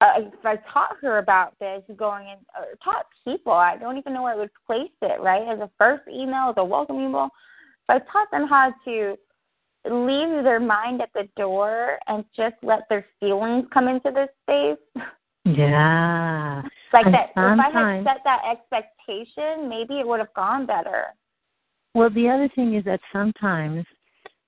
[0.00, 4.12] uh, if I taught her about this going in or taught people, I don't even
[4.12, 5.48] know where I would place it, right?
[5.48, 7.30] As a first email, as a welcome email.
[7.88, 9.16] If I taught them how to
[9.86, 15.04] leave their mind at the door and just let their feelings come into this space.
[15.44, 16.62] Yeah.
[16.92, 21.06] like And that if I had set that expectation, maybe it would have gone better.
[21.94, 23.84] Well, the other thing is that sometimes,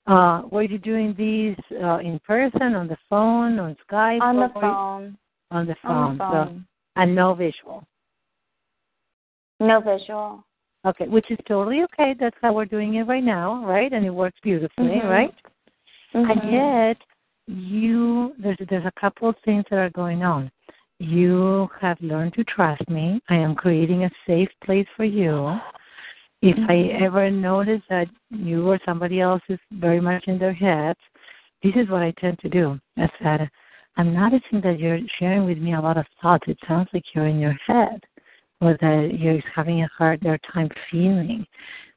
[0.07, 4.21] uh, were you doing these uh, in person, on the phone, on Skype?
[4.21, 5.19] On the phone.
[5.51, 5.93] On the phone.
[5.93, 6.67] On the phone.
[6.67, 7.85] So, and no visual.
[9.61, 10.45] No visual.
[10.87, 12.15] Okay, which is totally okay.
[12.19, 13.93] That's how we're doing it right now, right?
[13.93, 15.09] And it works beautifully, Mhm.
[15.09, 15.35] right?
[16.15, 16.31] Mhm.
[16.31, 17.03] And yet,
[17.47, 20.51] you there's there's a couple of things that are going on.
[20.99, 23.21] You have learned to trust me.
[23.29, 25.61] I am creating a safe place for you.
[26.43, 27.01] If I Mhm.
[27.01, 31.01] ever notice that you or somebody else is very much in their heads,
[31.63, 32.79] this is what I tend to do.
[32.97, 33.51] I said,
[33.97, 36.45] I'm noticing that you're sharing with me a lot of thoughts.
[36.47, 38.05] It sounds like you're in your head,
[38.61, 41.47] or that you're having a harder time feeling.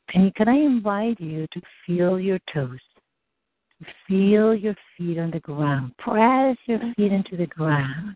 [0.10, 2.80] Can you, can I invite you to feel your toes?
[4.08, 5.94] Feel your feet on the ground.
[5.98, 6.92] Press your mm-hmm.
[6.94, 8.16] feet into the ground.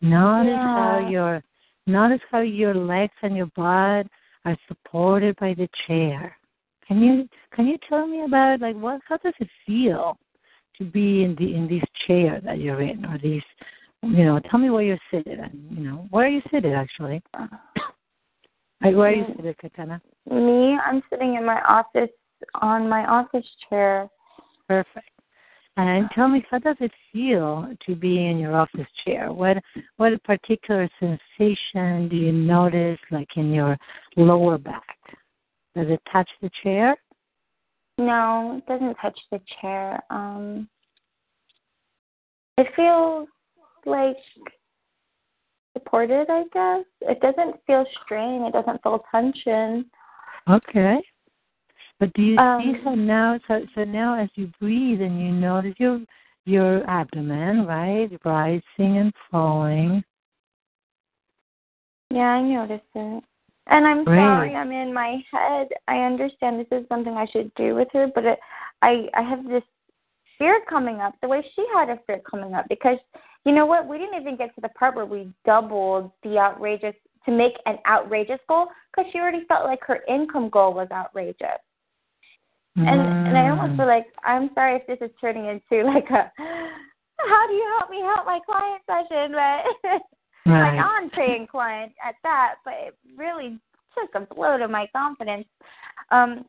[0.00, 1.08] Notice how Yeah.
[1.08, 1.42] your
[1.86, 4.06] notice how your legs and your butt
[4.44, 6.36] are supported by the chair.
[6.86, 10.18] Can you can you tell me about like what how does it feel
[10.78, 13.42] to be in the in this chair that you're in or these
[14.02, 17.22] you know, tell me where you're seated and you know, where are you seated actually?
[17.34, 17.46] Uh,
[18.82, 20.02] like, where are you seated, Katana?
[20.28, 22.10] Me, I'm sitting in my office
[22.60, 24.08] on my office chair.
[24.68, 25.08] Perfect.
[25.76, 29.32] And tell me, how does it feel to be in your office chair?
[29.32, 29.58] What
[29.96, 33.78] what particular sensation do you notice, like in your
[34.16, 34.98] lower back?
[35.74, 36.96] Does it touch the chair?
[37.98, 40.00] No, it doesn't touch the chair.
[40.10, 40.68] Um
[42.58, 43.28] it feels
[43.86, 44.16] like
[45.72, 46.84] supported, I guess.
[47.00, 49.90] It doesn't feel strain, it doesn't feel tension.
[50.48, 51.00] Okay.
[51.98, 53.40] But do you see Um, how now?
[53.46, 56.00] So so now, as you breathe and you notice your
[56.44, 60.02] your abdomen, right, rising and falling.
[62.10, 63.24] Yeah, I noticed it.
[63.68, 64.18] And I'm Great.
[64.18, 65.68] sorry, I'm in my head.
[65.86, 68.38] I understand this is something I should do with her, but it,
[68.82, 69.62] I I have this
[70.38, 72.98] fear coming up the way she had a fear coming up because
[73.44, 73.86] you know what?
[73.86, 76.94] We didn't even get to the part where we doubled the outrageous
[77.26, 81.60] to make an outrageous goal because she already felt like her income goal was outrageous.
[82.76, 83.76] And and I almost Mm.
[83.76, 86.32] feel like I'm sorry if this is turning into like a
[87.18, 90.02] how do you help me help my client session, but
[90.44, 90.72] Right.
[90.72, 93.58] my non-paying client at that, but it really
[93.96, 95.46] took a blow to my confidence.
[96.10, 96.44] Um,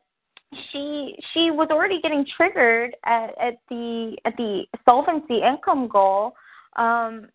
[0.72, 6.34] she she was already getting triggered at, at the at the solvency income goal.
[6.76, 7.28] Um,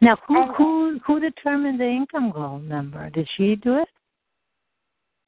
[0.00, 3.08] now, who and- who who determined the income goal number?
[3.10, 3.88] Did she do it?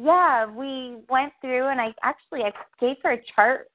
[0.03, 3.69] yeah, we went through and I actually I gave her a chart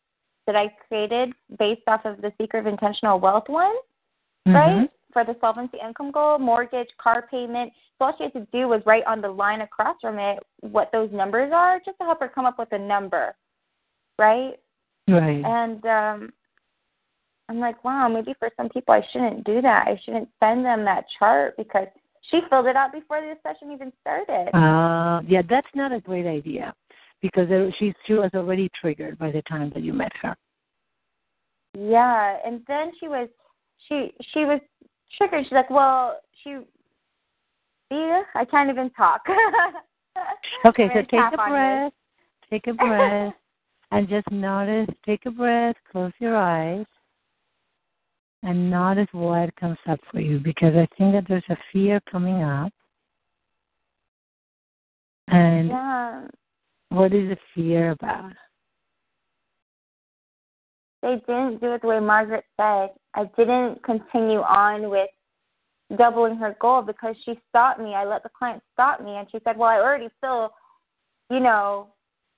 [0.45, 3.75] that I created based off of the secret of intentional wealth one,
[4.45, 4.89] right?
[5.13, 7.71] For the solvency income goal, mortgage, car payment.
[7.97, 10.89] So all she had to do was write on the line across from it what
[10.91, 13.35] those numbers are, just to help her come up with a number,
[14.17, 14.53] right?
[15.07, 15.43] Right.
[15.43, 16.33] And um
[17.49, 19.87] I'm like, wow, maybe for some people I shouldn't do that.
[19.87, 21.87] I shouldn't send them that chart because
[22.29, 24.49] she filled it out before the session even started.
[24.55, 26.73] Uh, yeah, that's not a great idea
[27.21, 27.47] because
[27.77, 30.35] she she was already triggered by the time that you met her.
[31.77, 33.27] Yeah, and then she was
[33.87, 34.59] she she was
[35.17, 35.45] triggered.
[35.45, 36.57] She's like, Well, she
[37.91, 39.21] yeah, I can't even talk.
[40.65, 41.47] Okay, so take a this.
[41.47, 41.93] breath,
[42.49, 43.33] take a breath,
[43.91, 44.93] and just notice.
[45.05, 46.85] Take a breath, close your eyes,
[48.43, 52.43] and notice what comes up for you because I think that there's a fear coming
[52.43, 52.71] up.
[55.29, 56.27] And Yeah.
[56.89, 58.33] what is the fear about?
[61.01, 62.91] They didn't do it the way Margaret said.
[63.15, 65.09] I didn't continue on with
[65.97, 67.93] doubling her goal because she stopped me.
[67.93, 70.53] I let the client stop me and she said, Well, I already feel,
[71.29, 71.87] you know,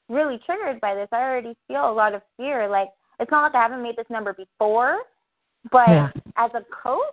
[0.09, 1.07] really triggered by this.
[1.11, 2.67] I already feel a lot of fear.
[2.67, 4.99] Like it's not like I haven't made this number before,
[5.71, 6.09] but Yeah.
[6.38, 7.03] as a coach,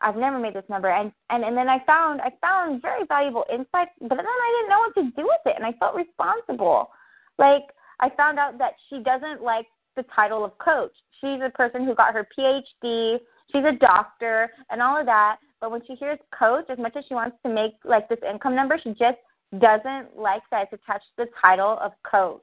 [0.00, 3.44] I've never made this number and, and and then I found I found very valuable
[3.52, 6.90] insights, but then I didn't know what to do with it and I felt responsible.
[7.38, 7.64] Like
[7.98, 9.66] I found out that she doesn't like
[9.96, 10.92] the title of coach.
[11.20, 13.18] She's a person who got her PhD,
[13.52, 17.04] she's a doctor and all of that, but when she hears coach, as much as
[17.08, 19.18] she wants to make like this income number, she just
[19.58, 22.40] doesn't like that it's attached to the title of coach.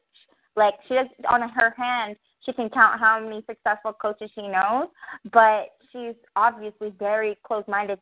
[0.56, 2.16] Like she does on her hand,
[2.46, 4.88] she can count how many successful coaches she knows,
[5.32, 8.00] but she's obviously very close-minded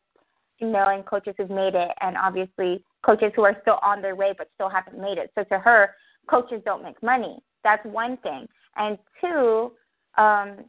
[0.58, 4.32] to knowing coaches who've made it, and obviously coaches who are still on their way
[4.36, 5.30] but still haven't made it.
[5.34, 5.90] So to her,
[6.28, 7.38] coaches don't make money.
[7.62, 8.46] That's one thing.
[8.76, 9.72] And two,
[10.16, 10.64] um,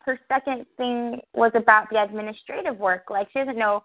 [0.00, 3.04] her second thing was about the administrative work.
[3.10, 3.82] Like she doesn't know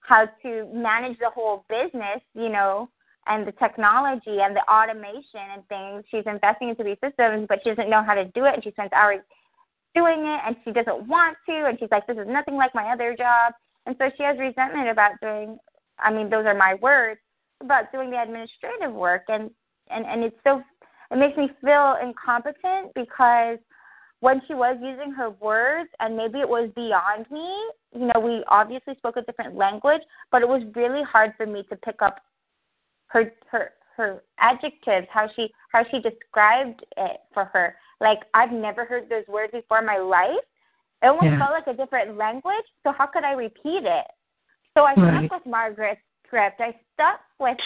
[0.00, 2.88] how to manage the whole business, you know,
[3.26, 6.04] and the technology and the automation and things.
[6.10, 8.70] She's investing into these systems, but she doesn't know how to do it, and she
[8.70, 9.20] spends hours
[9.94, 12.92] doing it, and she doesn't want to, and she's like, "This is nothing like my
[12.92, 13.54] other job,"
[13.86, 15.58] and so she has resentment about doing.
[15.98, 17.20] I mean, those are my words
[17.60, 19.50] about doing the administrative work, and
[19.88, 20.62] and and it's so
[21.10, 23.58] it makes me feel incompetent because
[24.24, 27.46] when she was using her words and maybe it was beyond me
[27.92, 30.00] you know we obviously spoke a different language
[30.32, 32.20] but it was really hard for me to pick up
[33.08, 38.86] her her her adjectives how she how she described it for her like i've never
[38.86, 40.46] heard those words before in my life
[41.02, 41.38] it almost Yeah.
[41.38, 44.06] felt like a different language so how could i repeat it
[44.72, 45.28] so i Right.
[45.28, 47.58] stuck with margaret's script i stuck with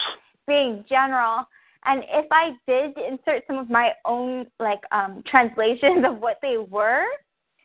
[0.49, 1.47] being general
[1.87, 6.57] and if I did insert some of my own like um translations of what they
[6.59, 7.05] were,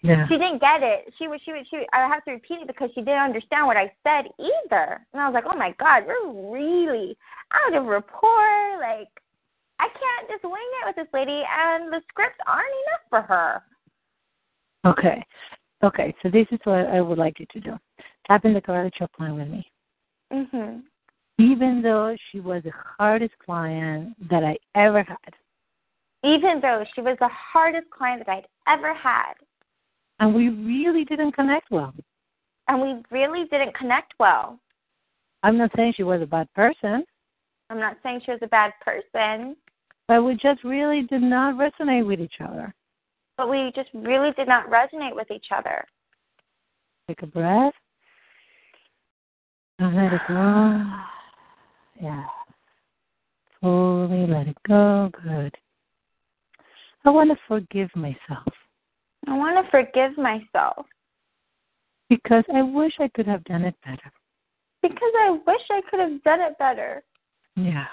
[0.01, 0.27] Yeah.
[0.27, 1.13] she didn't get it.
[1.17, 3.21] She would she would she would, I would have to repeat it because she didn't
[3.29, 5.05] understand what I said either.
[5.13, 7.17] And I was like, Oh my God, we're really
[7.53, 8.79] out of rapport.
[8.79, 9.09] Like
[9.79, 13.61] I can't just wing it with this lady and the scripts aren't enough for her.
[14.85, 15.25] Okay.
[15.83, 16.13] Okay.
[16.21, 17.79] So this is what I would like you to do.
[18.27, 19.69] Tap in the collateral plan with me.
[20.31, 20.83] Mhm.
[21.39, 25.33] Even though she was the hardest client that I ever had,
[26.23, 29.33] Even though she was the hardest client that I'd ever had.
[30.19, 31.93] and we really didn't connect well.
[32.67, 34.59] And we really didn't connect well.
[35.41, 37.03] I'm not saying she was a bad person,
[37.69, 39.55] I'm not saying she was a bad person.
[40.07, 42.73] but we just really did not resonate with each other.
[43.37, 45.83] but we just really did not resonate with each other.
[47.07, 47.73] Take a breath.
[49.79, 50.85] And let it go.
[52.03, 52.25] Yeah.
[53.61, 55.09] Fully let it go.
[55.23, 55.55] Good.
[57.05, 58.47] I want to forgive myself
[59.27, 60.85] I want to forgive myself
[62.09, 64.11] because I wish I could have done it better.
[64.81, 67.03] because I wish I could have done it better.
[67.55, 67.85] Yeah.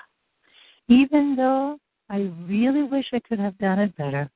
[0.89, 4.29] Even though I really wish I could have done it better,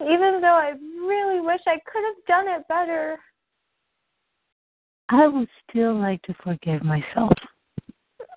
[0.00, 3.18] Even though I really wish I could have done it better,
[5.08, 7.32] I would still like to forgive myself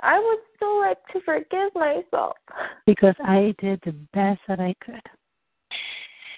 [0.01, 2.35] I would still like to forgive myself
[2.85, 5.01] because I did the best that I could.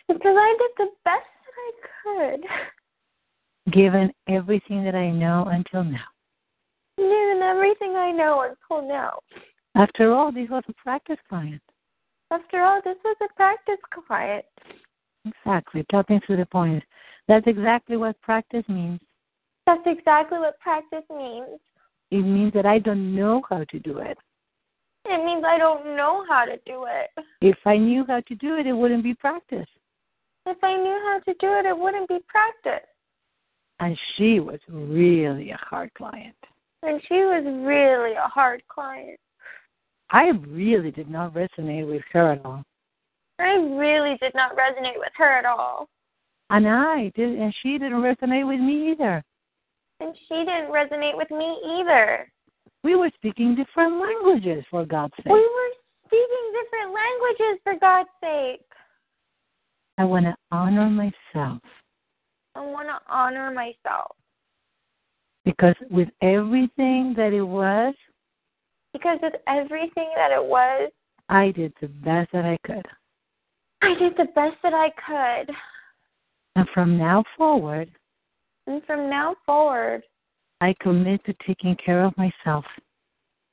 [0.07, 1.71] because I did the best that I
[2.03, 6.07] could, given everything that I know until now.
[6.97, 9.19] given everything I know until now.
[9.75, 11.61] After all, this was a practice client.
[12.31, 14.45] After all, this was a practice client.
[15.25, 15.85] Exactly.
[15.91, 16.83] Talking to the point.
[17.27, 18.99] That's exactly what practice means.
[19.65, 21.59] That's exactly what practice means.
[22.11, 24.17] It means that I don't know how to do it.
[25.05, 27.25] It means I don't know how to do it.
[27.41, 29.67] If I knew how to do it, it wouldn't be practice.
[30.45, 32.87] If I knew how to do it, it wouldn't be practice.
[33.79, 36.35] And she was really a hard client.
[36.83, 39.19] And she was really a hard client.
[40.09, 42.63] I really did not resonate with her at all.
[43.37, 45.87] I really did not resonate with her at all.
[46.49, 49.23] And I did, and she didn't resonate with me either.
[49.99, 52.31] And she didn't resonate with me either.
[52.83, 55.25] We were speaking different languages, for God's sake.
[55.25, 55.71] We were
[56.05, 58.65] speaking different languages, for God's sake.
[59.97, 61.61] I want to honor myself
[62.55, 64.15] I want to honor myself
[65.45, 67.93] because with everything that it was,
[68.91, 70.91] because with everything that it was,
[71.29, 72.85] I did the best that I could.
[73.81, 75.55] I did the best that I could.
[76.55, 77.89] And from now forward,
[78.69, 80.03] And from now forward,
[80.61, 82.63] I commit to taking care of myself.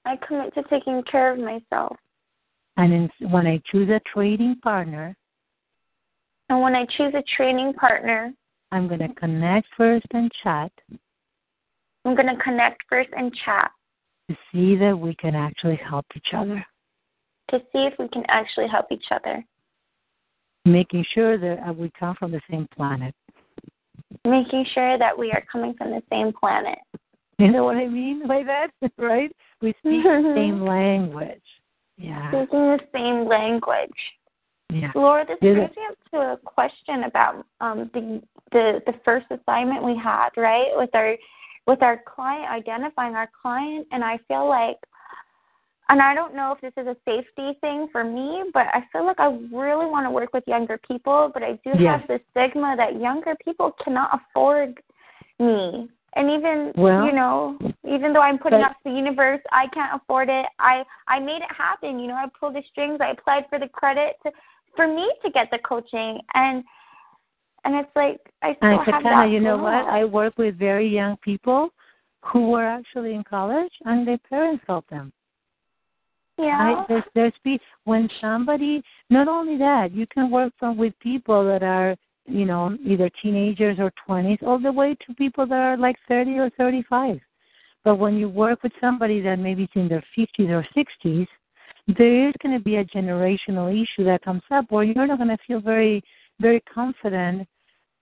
[0.04, 1.96] I commit to taking care of myself.
[2.76, 5.16] And in, when I choose a trading partner,
[6.50, 8.34] And when I choose a training partner,
[8.70, 10.70] I'm going to connect first and chat
[12.04, 13.70] I'm going to connect first and chat
[14.28, 16.64] to see that we can actually help each other,
[17.50, 19.44] to see if we can actually help each other.
[20.66, 23.14] making sure that uh, we come from the same planet.
[24.24, 26.78] Making sure that we are coming from the same planet.
[27.38, 29.30] You know what I mean by that, right?
[29.60, 31.42] We speak the same language.
[31.98, 33.90] Yeah, Speaking the same language.
[34.72, 34.90] yeah.
[34.94, 38.22] Laura, this brings me up to a question about um, the
[38.52, 41.14] the the first assignment we had, right, with our
[41.66, 44.78] with our client, identifying our client, and I feel like,
[45.88, 49.04] and I don't know if this is a safety thing for me, but I feel
[49.06, 52.00] like I really want to work with younger people, but I do Yes.
[52.00, 54.82] have the stigma that younger people cannot afford
[55.38, 55.88] me.
[56.14, 59.94] And even Well, you know, even though I'm putting but- to the universe, I can't
[59.94, 60.46] afford it.
[60.58, 61.98] I I made it happen.
[62.00, 63.00] You know, I pulled the strings.
[63.00, 64.32] I applied for the credit to,
[64.74, 66.64] for me to get the coaching, and
[67.64, 69.30] and it's like I still And have Katana, that.
[69.30, 69.86] you know what?
[69.88, 71.68] I work with very young people
[72.22, 75.12] who were actually in college and their parents helped them.
[76.38, 76.62] Yeah.
[76.62, 76.88] Right?
[76.88, 81.62] There's, there's pe- when somebody, not only that, you can work from with people that
[81.62, 85.96] are, you know, either teenagers or 20s, all the way to people that are like
[86.08, 87.20] 30 or 35.
[87.84, 91.26] But when you work with somebody that maybe is in their 50s or 60s,
[91.96, 95.28] there is going to be a generational issue that comes up where you're not going
[95.28, 96.02] to feel very,
[96.40, 97.46] very confident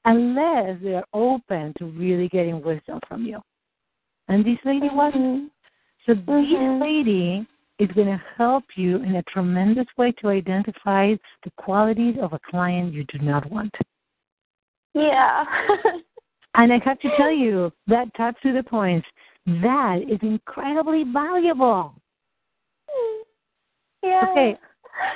[0.07, 3.41] unless they're open to really getting wisdom from you.
[4.29, 5.23] And this lady wasn't.
[5.25, 5.51] Mhm.
[6.07, 6.27] So Mhm.
[6.27, 7.47] this lady
[7.79, 12.41] is going to help you in a tremendous way to identify the qualities of a
[12.51, 13.75] client you do not want.
[14.95, 15.45] Yeah.
[16.57, 19.07] And I have to tell you, that touch to the points,
[19.45, 21.95] that is incredibly valuable.
[24.05, 24.23] yeah.
[24.31, 24.57] Okay,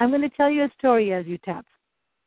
[0.01, 1.65] I'm going to tell you a story as you tap.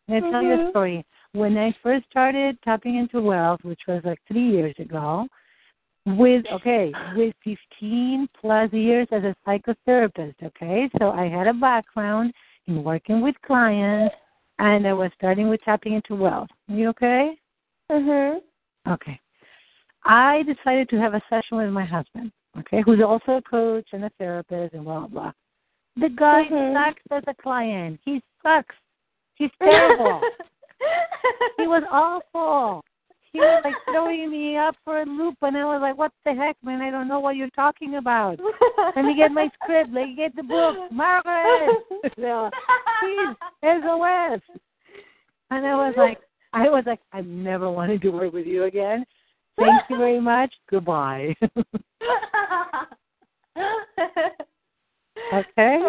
[0.08, 0.70] I'm going to tell you a Mhm.
[0.70, 1.06] story.
[1.34, 5.28] When I first started tapping into wealth, which was like three years ago,
[6.06, 10.36] with okay, with 15 plus years as a psychotherapist.
[10.44, 12.34] Okay, so I had a background
[12.68, 14.16] in working with clients,
[14.60, 16.50] and I was starting with tapping into wealth.
[16.68, 17.38] You okay?
[17.90, 18.42] Mhm.
[18.88, 19.20] Okay.
[20.04, 24.06] I decided to have a session with my husband, okay, who's also a coach and
[24.06, 25.32] a therapist and blah, blah.
[25.98, 26.74] The guy Mhm.
[26.74, 28.00] sucks as a client.
[28.04, 28.76] He sucks.
[29.36, 30.22] He's terrible.
[31.58, 32.84] he was awful.
[33.34, 36.34] He was like throwing me up for a loop, and I was like, what the
[36.34, 36.82] heck, man?
[36.82, 38.40] I don't know what you're talking about.
[38.96, 39.92] Let me get my script.
[39.94, 40.92] Let me get the book.
[40.92, 41.70] Margaret!
[42.20, 42.50] So,
[43.00, 44.42] Please, SOS.
[45.50, 46.20] And I was like,
[46.54, 49.06] I was like, I never wanted to work with you again.
[49.58, 50.54] Thank you very much.
[50.70, 51.36] Goodbye.
[55.34, 55.80] okay.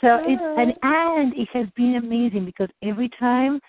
[0.00, 3.60] So it's and and it has been amazing because every time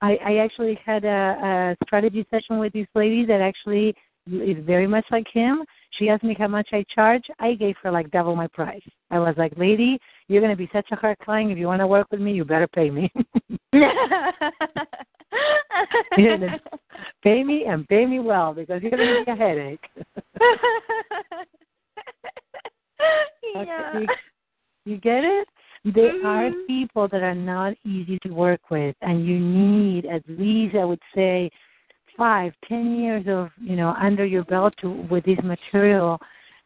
[0.00, 3.94] I, I actually had a, a strategy session with this lady that actually
[4.30, 5.64] is very much like him.
[5.92, 7.24] She asked me how much I charge.
[7.38, 8.82] I gave her like double my price.
[9.10, 11.50] I was like, lady, you're gonna be such a hard client.
[11.50, 13.10] If you want to work with me, you better pay me.
[17.22, 19.86] pay me and pay me well because you're gonna be a headache.
[23.54, 23.98] yeah.
[23.98, 24.06] You,
[24.84, 25.48] you get it?
[25.94, 26.66] There are Mhm.
[26.66, 31.00] people that are not easy to work with, and you need at least, I would
[31.14, 31.50] say,
[32.16, 36.20] five, ten years of you know under your belt to with this material,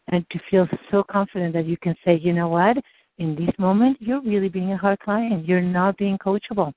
[0.09, 2.77] and to feel so confident that you can say, you know what,
[3.19, 5.47] in this moment, you're really being a hard client.
[5.47, 6.73] You're not being coachable.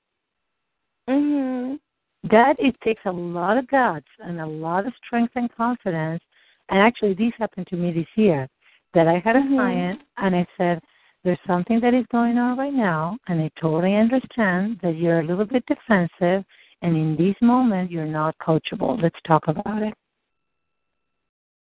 [1.08, 1.80] Mhm.
[2.24, 6.22] That it takes a lot of guts and a lot of strength and confidence.
[6.68, 8.48] And actually, this happened to me this year.
[8.94, 9.56] That I had a Mhm.
[9.56, 10.80] client, and I said,
[11.26, 15.24] "There's something that is going on right now, and I totally understand that you're a
[15.24, 16.44] little bit defensive,
[16.82, 19.02] and in this moment, you're not coachable.
[19.02, 19.92] Let's talk about it."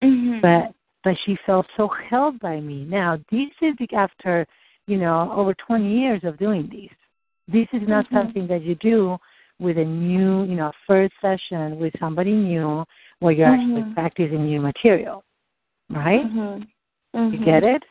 [0.02, 0.40] Mhm.
[0.42, 2.86] but but she felt so held by me.
[2.86, 4.48] Now this is after
[4.88, 6.96] you know over 20 years of doing this.
[7.50, 8.14] This is not Mhm.
[8.14, 9.18] something that you do
[9.60, 12.86] with a new you know first session with somebody new
[13.20, 13.94] where you're actually Mhm.
[13.94, 15.26] practicing new material,
[15.90, 16.26] right?
[16.26, 16.66] Mhm.
[17.34, 17.84] You get it?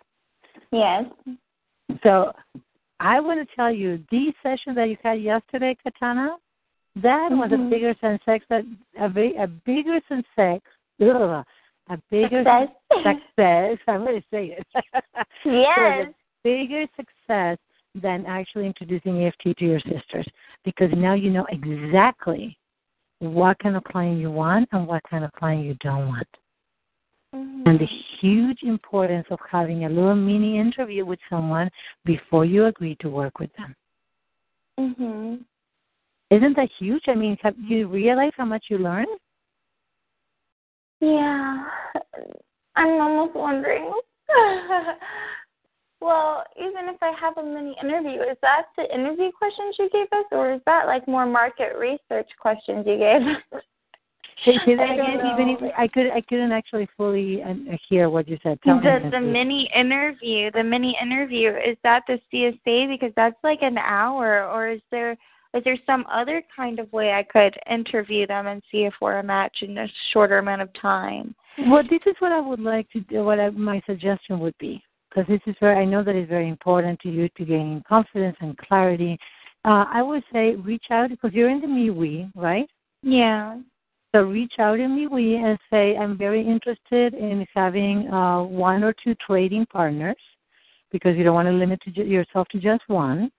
[0.70, 1.04] Yes.
[2.02, 2.32] So
[3.00, 6.36] I want to tell you, the session that you had yesterday, Katana,
[6.96, 7.70] that was a Mhm.
[7.70, 8.64] bigger success, that
[8.98, 10.60] a, a bigger success,
[11.00, 11.44] ugh,
[11.88, 12.68] a bigger Success.
[13.02, 13.78] success.
[13.88, 14.66] I'm going to say it.
[15.44, 16.12] Yes.
[16.42, 17.58] bigger success
[17.94, 20.26] than actually introducing EFT to your sisters
[20.64, 22.58] because now you know exactly
[23.20, 26.26] what kind of client you want and what kind of client you don't want.
[27.34, 27.66] Mhm.
[27.66, 27.88] And the
[28.20, 31.70] huge importance of having a little mini interview with someone
[32.04, 33.74] before you agree to work with them.
[34.78, 35.44] Mhm.
[36.30, 37.08] Isn't that huge?
[37.08, 39.06] I mean, have you realize how much you learn?
[41.00, 41.70] Yeah.
[42.76, 43.92] I'm almost wondering.
[46.00, 50.06] well, even if I have a mini interview, is that the interview questions you gave
[50.12, 53.62] us, or is that like more market research questions you gave us?
[54.44, 55.20] Say, say that again.
[55.32, 55.72] Even if.
[55.76, 57.54] I could, I couldn't actually fully uh,
[57.88, 58.58] hear what you said.
[58.62, 63.62] Tell The the mini interview, the mini interview, is that the CSA because that's like
[63.62, 65.16] an hour, or is there
[65.54, 69.18] is there some other kind of way I could interview them and see if we're
[69.18, 71.34] a match in a shorter amount of time?
[71.66, 73.24] Well, this is what I would like to do.
[73.24, 76.48] What I, my suggestion would be, because this is very, I know that it's very
[76.48, 79.18] important to you to gain confidence and clarity.
[79.64, 82.68] Uh, I would say reach out because you're in the MeWe, right?
[83.02, 83.58] Yeah.
[84.14, 89.14] So reach out MeWe and say, I'm very interested in having uh, one or two
[89.26, 90.16] trading partners
[90.90, 93.30] because you don't want to limit to yourself to just one.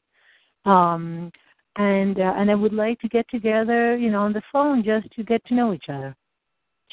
[0.65, 1.31] Um,
[1.77, 5.09] and uh, and I would like to get together, you know, on the phone just
[5.15, 6.15] to get to know each other.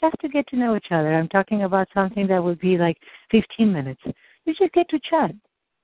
[0.01, 1.15] Just to get to know each other.
[1.15, 2.99] I'm talking about something that would be like
[3.31, 4.01] 15 minutes.
[4.45, 5.33] You just get to chat,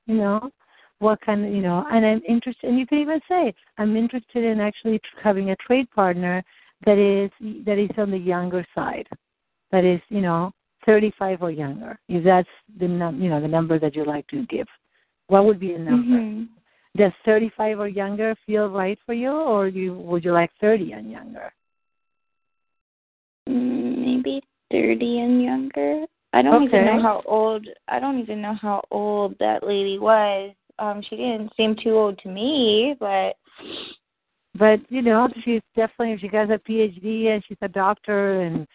[0.06, 0.50] you know,
[0.98, 4.44] what kind of, you know, and I'm interested, and you can even say, I'm interested
[4.44, 6.44] in actually having a trade partner
[6.84, 7.30] that is
[7.64, 9.06] that is on the younger side,
[9.70, 10.52] that is, you know,
[10.86, 11.98] 35 or younger.
[12.08, 14.66] If that's the num- you know the number that you like to give,
[15.28, 16.16] what would be a number?
[16.16, 16.48] Mhm.
[16.94, 21.10] Does 35 or younger feel right for you, or you would you like 30 and
[21.10, 21.52] younger?
[23.48, 26.04] Mm, Maybe thirty and younger.
[26.32, 27.66] I don't even know how old.
[27.88, 30.54] I don't even know how old that lady was.
[30.78, 33.36] Um, she didn't seem too old to me, but
[34.54, 38.66] But you know, she's definitely she has a PhD and she's a doctor, and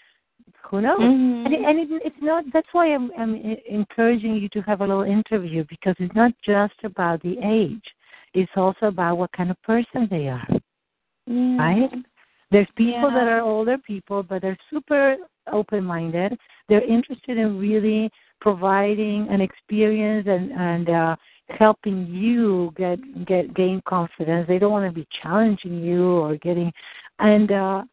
[0.64, 1.00] who knows?
[1.00, 1.46] Mhm.
[1.46, 2.46] And, it, and it, it's not.
[2.52, 3.36] That's why I'm, I'm
[3.70, 7.84] encouraging you to have a little interview because it's not just about the age.
[8.34, 10.48] It's also about what kind of person they are,
[11.28, 11.58] yeah.
[11.58, 11.90] right?
[12.52, 15.18] There's people that are older people, but they're super
[15.52, 16.38] open-minded.
[16.70, 18.10] They're interested in really
[18.42, 21.16] providing an experience and and uh,
[21.50, 24.48] helping you get get gain confidence.
[24.48, 26.72] They don't want to be challenging you or getting,
[27.20, 27.84] and uh,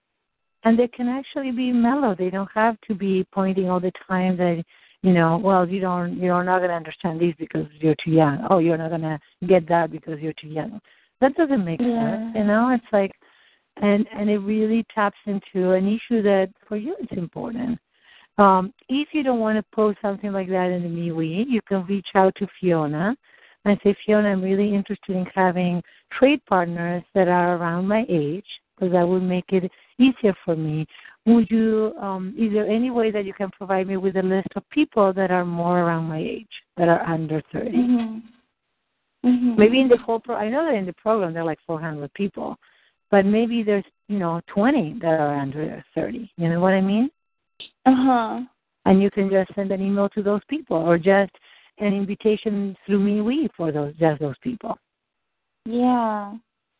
[0.65, 2.15] and they can actually be mellow.
[2.15, 4.65] They don't have to be pointing all the time that
[5.05, 8.47] you know, well, you don't, you're not going to understand this because you're too young.
[8.49, 10.81] Oh, you're not going to get that because you're too young.
[11.21, 12.17] That doesn't make Yeah.
[12.17, 12.37] sense.
[12.37, 13.13] You know, it's like,
[13.83, 17.79] and and it really taps into an issue that for you it's important.
[18.39, 21.85] Um, if you don't want to post something like that in the MeWe, you can
[21.87, 23.17] reach out to Fiona
[23.65, 28.45] and say, Fiona, I'm really interested in having trade partners that are around my age
[28.75, 30.87] because that would make it easier for me.
[31.27, 34.49] Would you, um, is there any way that you can provide me with a list
[34.57, 37.71] of people that are more around my age, that are under 30?
[37.71, 38.23] Mhm.
[39.25, 39.57] Mhm.
[39.57, 42.13] Maybe in the whole pro, I know that in the program there are like 400
[42.13, 42.59] people,
[43.11, 46.31] but maybe there's, you know, 20 that are under 30.
[46.37, 47.11] You know what I mean?
[47.87, 48.41] Uh huh.
[48.87, 51.33] and you can just send an email to those people or just
[51.79, 54.77] an invitation through MeWe for those just those people.
[55.65, 56.35] Yeah,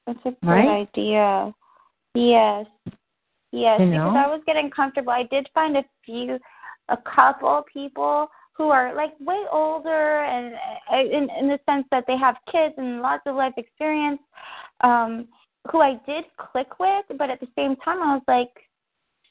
[0.07, 0.89] that's a good Right?
[0.89, 1.55] idea.
[2.15, 2.67] Yes,
[3.53, 3.81] yes.
[3.81, 4.17] You Because?
[4.17, 5.13] I was getting comfortable.
[5.13, 6.39] I did find a few,
[6.89, 10.55] a couple people who are like way older, and
[10.93, 14.21] uh, in in the sense that they have kids and lots of life experience,
[14.83, 15.27] um,
[15.71, 17.07] who I did click with.
[17.19, 18.53] But at the same time, I was like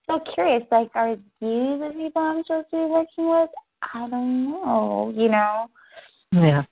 [0.07, 0.63] so curious.
[0.71, 3.49] Like, are these the people I'm supposed to be working with?
[3.93, 5.13] I don't know.
[5.15, 5.67] You know.
[6.31, 6.63] Yeah.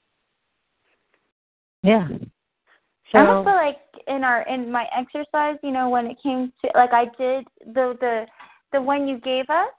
[1.84, 2.07] Yeah.
[3.12, 6.72] So, I also like in our in my exercise, you know, when it came to
[6.76, 8.26] like I did the the
[8.72, 9.70] the one you gave us,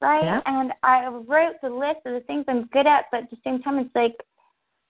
[0.00, 0.24] right?
[0.24, 0.40] Yeah.
[0.46, 3.62] And I wrote the list of the things I'm good at, but at the same
[3.62, 4.16] time, it's like,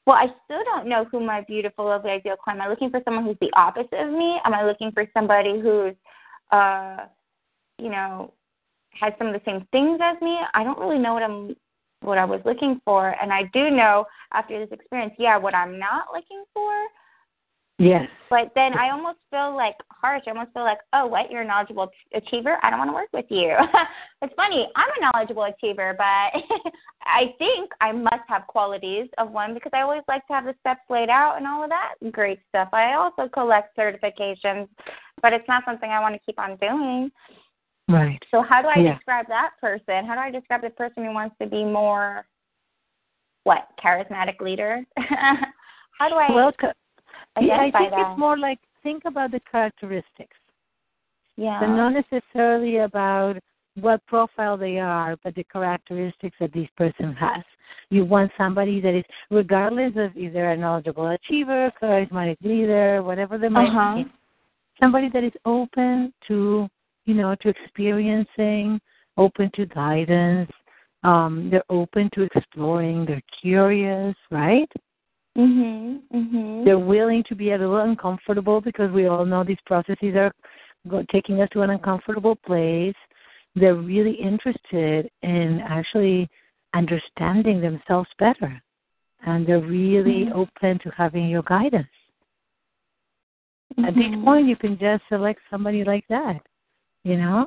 [0.07, 2.62] well, I still don't know who my beautiful, lovely, ideal client.
[2.62, 4.39] Am I looking for someone who's the opposite of me?
[4.45, 5.95] Am I looking for somebody who's,
[6.51, 7.07] uh,
[7.79, 8.33] you know,
[8.99, 10.39] has some of the same things as me?
[10.55, 11.57] I don't really know what I'm
[12.07, 15.78] what I was looking for, and I do know after this experience, yeah, what I'm
[15.78, 16.72] not looking for
[17.78, 18.09] Yes.
[18.30, 20.22] But then I almost feel like harsh.
[20.26, 21.30] I almost feel like, oh, what?
[21.30, 22.59] You're a knowledgeable achiever?
[22.62, 23.54] I don't want to work with you.
[24.22, 24.66] it's funny.
[24.74, 26.04] I'm a knowledgeable achiever, but
[27.02, 30.54] I think I must have qualities of one because I always like to have the
[30.61, 32.68] steps laid out and all of that great stuff.
[32.72, 34.68] I also collect certifications,
[35.20, 37.11] but it's not something I want to keep on doing.
[37.89, 38.20] Right.
[38.30, 38.95] So how do I yeah.
[38.95, 40.07] describe that person?
[40.07, 42.26] How do I describe the person who wants to be more,
[43.45, 44.84] what, charismatic leader?
[44.97, 46.32] how do I?
[46.32, 46.53] Well,
[47.41, 48.11] yeah, I think that.
[48.11, 50.37] it's more like think about the characteristics.
[51.37, 51.61] Yeah.
[51.61, 53.37] So not necessarily about
[53.80, 57.45] what profile they are, but the characteristics that this person has.
[57.91, 63.39] You want somebody that is, regardless of if they're a knowledgeable achiever, charismatic leader, whatever
[63.39, 64.03] they might uh-huh.
[64.03, 64.12] be,
[64.80, 66.68] somebody that is open to,
[67.07, 68.80] you know, to experiencing,
[69.16, 70.50] open to guidance.
[71.02, 73.07] Um, they're open to exploring.
[73.07, 74.70] They're curious, right?
[75.36, 76.02] Mhm.
[76.12, 76.64] Mhm.
[76.64, 80.32] They're willing to be a little uncomfortable because we all know these processes are
[80.88, 82.96] go- taking us to an uncomfortable place.
[83.54, 86.28] They're really interested in actually
[86.74, 88.61] understanding themselves better,
[89.24, 90.40] and they're really mm-hmm.
[90.40, 91.88] open to having your guidance.
[93.72, 93.84] Mm-hmm.
[93.84, 96.40] At this point, you can just select somebody like that,
[97.07, 97.46] you know,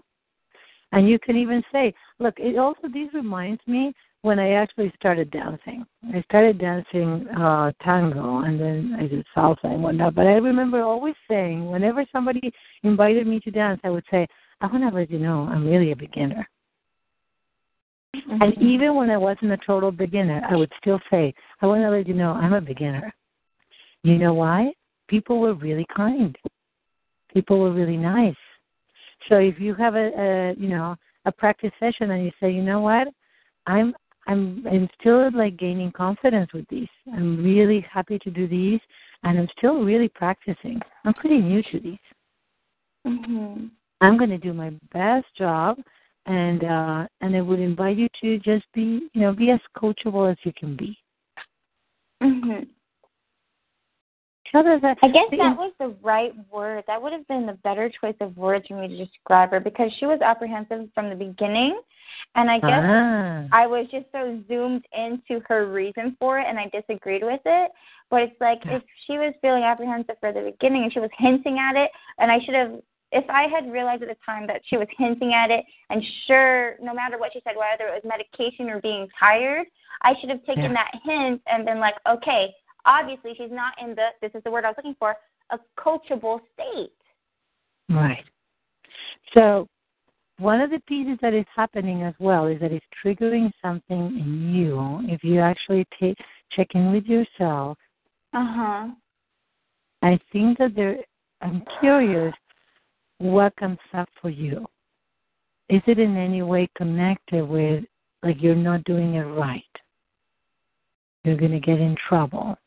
[0.93, 5.31] and you can even say, "Look, it also this reminds me when I actually started
[5.31, 5.85] dancing.
[6.13, 10.15] I started dancing uh tango and then I did salsa and whatnot.
[10.15, 12.51] But I remember always saying, whenever somebody
[12.83, 14.27] invited me to dance, I would say,
[14.61, 16.47] I want to let you know I'm really a beginner.
[18.15, 18.41] Mm-hmm.
[18.41, 21.89] And even when I wasn't a total beginner, I would still say, I want to
[21.89, 23.13] let you know I'm a beginner.
[24.03, 24.71] You know why?
[25.07, 26.35] People were really kind.
[27.33, 28.35] People were really nice.
[29.27, 30.95] So if you have a, a you know
[31.25, 33.07] a practice session and you say, you know what,
[33.67, 33.93] I'm
[34.27, 36.87] I'm I'm still like gaining confidence with these.
[37.13, 38.79] I'm really happy to do these,
[39.23, 40.79] and I'm still really practicing.
[41.05, 41.97] I'm pretty new to these.
[43.07, 43.65] Mm-hmm.
[44.01, 45.77] I'm going to do my best job,
[46.25, 50.31] and uh, and I would invite you to just be you know be as coachable
[50.31, 50.97] as you can be.
[52.21, 52.67] Mhm.
[54.51, 54.97] Tell that.
[55.03, 56.83] I guess that was the right word.
[56.87, 59.91] That would have been the better choice of words for me to describe her because
[59.99, 61.79] she was apprehensive from the beginning
[62.35, 63.47] and I guess ah.
[63.51, 67.71] I was just so zoomed into her reason for it and I disagreed with it.
[68.09, 71.59] But it's like if she was feeling apprehensive for the beginning and she was hinting
[71.59, 72.79] at it and I should have
[73.11, 76.75] if I had realized at the time that she was hinting at it and sure
[76.81, 79.65] no matter what she said, whether it was medication or being tired,
[80.03, 80.73] I should have taken Yeah.
[80.73, 82.53] that hint and been like, Okay,
[82.85, 85.15] obviously she's not in the this is the word I was looking for,
[85.51, 86.91] a coachable state.
[87.89, 88.23] Right.
[89.33, 89.67] So,
[90.37, 94.53] one of the pieces that is happening as well is that it's triggering something in
[94.55, 95.01] you.
[95.03, 96.17] If you actually take,
[96.51, 97.77] check in with yourself,
[98.33, 98.87] Uh huh.
[100.01, 100.97] I think that there.
[101.41, 102.33] I'm curious
[103.19, 104.65] what comes up for you.
[105.69, 107.83] Is it in any way connected with
[108.23, 109.63] like you're not doing it right?
[111.23, 112.57] You're going to get in trouble.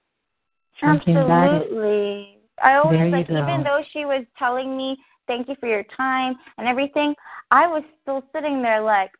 [0.82, 2.38] Something that is, Absolutely.
[2.62, 6.34] I always There like even though she was telling me thank you for your time
[6.58, 7.14] and everything,
[7.50, 9.10] I was still sitting there like,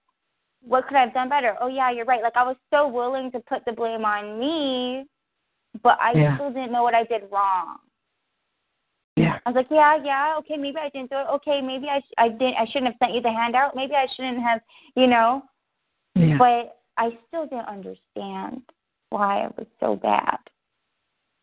[0.63, 1.57] what could I have done better?
[1.61, 2.23] Oh yeah, you're right.
[2.23, 5.05] Like I was so willing to put the blame on me,
[5.83, 6.37] but I Yeah.
[6.37, 7.79] still didn't know what I did wrong.
[9.17, 11.27] yeah, I was like, yeah, yeah, okay, maybe I didn't do it.
[11.35, 12.57] Okay, maybe I sh- I didn't.
[12.57, 13.77] I shouldn't have sent you the handout.
[13.77, 14.61] Maybe I shouldn't have,
[14.97, 15.43] you know.
[16.15, 16.39] yeah.
[16.39, 18.63] But I still didn't understand
[19.11, 20.39] why it was so bad.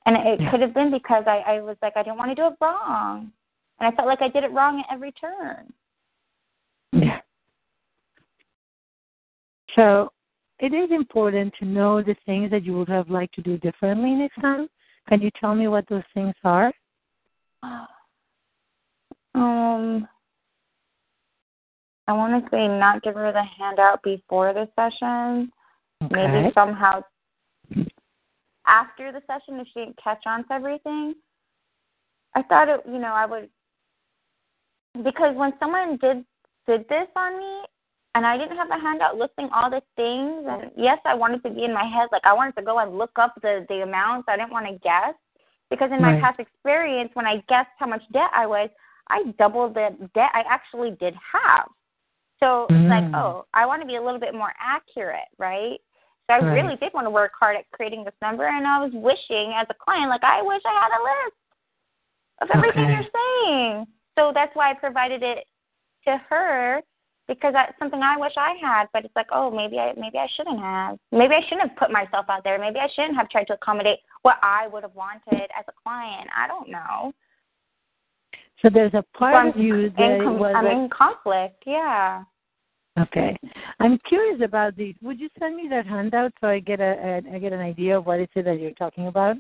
[0.06, 0.52] And it Yeah.
[0.52, 3.32] could have been because I, I was like, I didn't want to do it wrong.
[3.80, 5.72] And I felt like I did it wrong at every turn.
[6.92, 7.22] Yeah.
[9.76, 10.12] So
[10.60, 14.12] it is important to know the things that you would have liked to do differently
[14.12, 14.68] next time.
[15.08, 16.72] Can you tell me what those things are?
[19.36, 20.08] Um,
[22.08, 25.52] I want to say not give her the handout before the session.
[26.04, 26.28] Okay.
[26.28, 27.04] Maybe somehow
[28.70, 31.16] after the session if she didn't catch on to everything.
[32.36, 33.50] I thought it, you know, I would
[35.04, 36.26] because when someone did
[36.68, 37.62] did this on me
[38.16, 41.50] and I didn't have a handout listing all the things and yes, I wanted to
[41.50, 44.28] be in my head like I wanted to go and look up the the amounts.
[44.30, 45.16] I didn't want to guess.
[45.72, 46.22] because in my Right.
[46.22, 48.72] past experience, when I guessed how much debt I was,
[49.10, 51.70] I doubled the debt I actually did have.
[52.40, 53.16] So it's like, Mm.
[53.22, 55.80] oh, I want to be a little bit more accurate, right?
[56.30, 56.62] So I Right.
[56.62, 59.66] really did want to work hard at creating this number, and I was wishing as
[59.72, 61.36] a client, like, I wish I had a list
[62.42, 62.94] of everything Okay.
[62.94, 63.88] you're saying.
[64.16, 65.48] So that's why I provided it
[66.06, 66.84] to her
[67.28, 68.90] because that's something I wish I had.
[68.94, 71.00] But it's like, oh, maybe I maybe I shouldn't have.
[71.12, 72.60] Maybe I shouldn't have put myself out there.
[72.60, 76.30] Maybe I shouldn't have tried to accommodate what I would have wanted as a client.
[76.36, 77.12] I don't know.
[78.62, 81.64] So there's a So part I'm, of you that com- was I'm in conflict.
[81.66, 82.24] Yeah.
[83.02, 83.38] Okay.
[83.80, 84.96] I'm curious about these.
[85.02, 87.98] Would you send me that handout so I get a, a I get an idea
[87.98, 89.38] of what it is that you're talking about?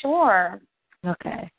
[0.00, 0.60] Sure.
[1.06, 1.50] Okay.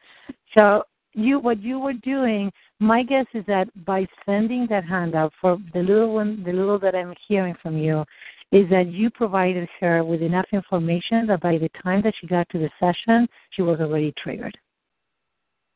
[0.56, 0.84] So
[1.14, 5.80] you what you were doing, my guess is that by sending that handout for the
[5.80, 8.04] little one the little that I'm hearing from you
[8.52, 12.48] is that you provided her with enough information that by the time that she got
[12.50, 14.56] to the session, she was already triggered.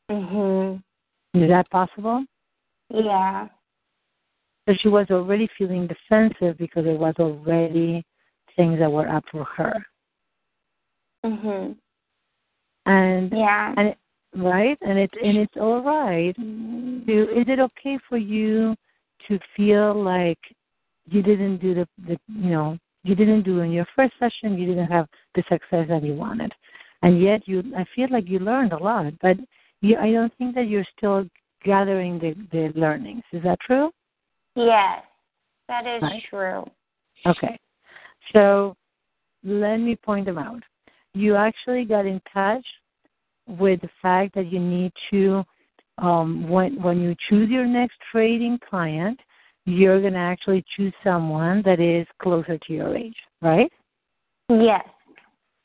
[0.10, 0.84] Mhm.
[1.34, 2.24] Is that possible?
[2.90, 3.48] Yeah.
[4.68, 8.04] So she was already feeling defensive because there was already
[8.58, 9.86] things that were up for her.
[11.26, 11.78] Mhm.
[12.86, 13.74] And Yeah.
[13.78, 13.96] and
[14.36, 14.78] right?
[14.82, 17.06] And it's and it's all right Mhm.
[17.06, 18.76] to is it okay for you
[19.28, 20.40] to feel like
[21.10, 24.68] you didn't do the, the you know you didn't do in your first session you
[24.68, 26.52] didn't have the success that you wanted
[27.02, 29.38] and yet you i feel like you learned a lot but
[29.82, 31.26] you i don't think that you're still
[31.64, 33.92] gathering the the learnings is that true
[34.58, 35.04] Yes.
[35.68, 36.24] That is Right.
[36.30, 36.66] true.
[37.26, 37.58] okay
[38.34, 38.76] so
[39.44, 40.62] let me point them out
[41.14, 42.66] you actually got in touch
[43.48, 45.44] with the fact that you need to
[45.98, 49.20] um, when when you choose your next trading client,
[49.66, 53.72] you're going to actually choose someone that is closer to your age, right?
[54.50, 54.86] Yes.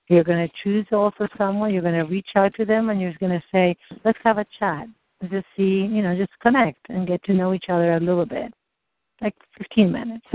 [0.09, 1.73] You're going to choose also someone.
[1.73, 4.47] You're going to reach out to them, and you're going to say, "Let's have a
[4.59, 4.87] chat.
[5.31, 8.53] Just see, you know, just connect and get to know each other a little bit,
[9.23, 10.27] like 15 minutes."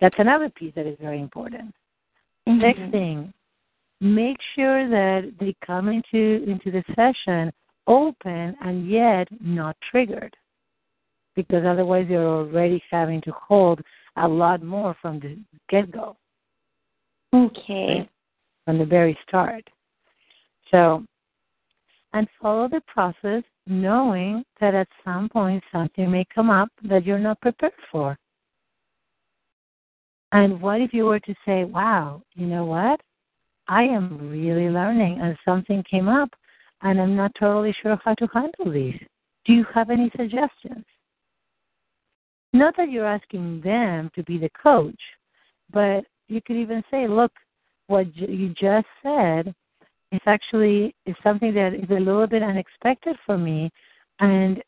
[0.00, 1.74] That's another piece that is very important.
[2.46, 2.90] Next Mhm.
[2.90, 3.34] thing,
[4.00, 7.52] make sure that they come into into the session
[7.86, 10.36] open and yet not triggered,
[11.34, 13.82] because otherwise you're already having to hold
[14.16, 16.16] a lot more from the get go,
[17.32, 18.08] Okay.
[18.64, 19.68] from the very start.
[20.70, 21.04] So,
[22.12, 27.18] and follow the process, knowing that at some point something may come up that you're
[27.18, 28.16] not prepared for.
[30.32, 33.00] And what if you were to say, wow, you know what?
[33.68, 36.30] I am really learning and something came up
[36.82, 39.00] and I'm not totally sure how to handle these.
[39.44, 40.84] Do you have any suggestions?
[42.52, 45.00] Not that you're asking them to be the coach,
[45.72, 47.32] but you could even say, look,
[47.86, 49.54] what you just said
[50.12, 53.70] is actually is something that is a little bit unexpected for me
[54.18, 54.62] and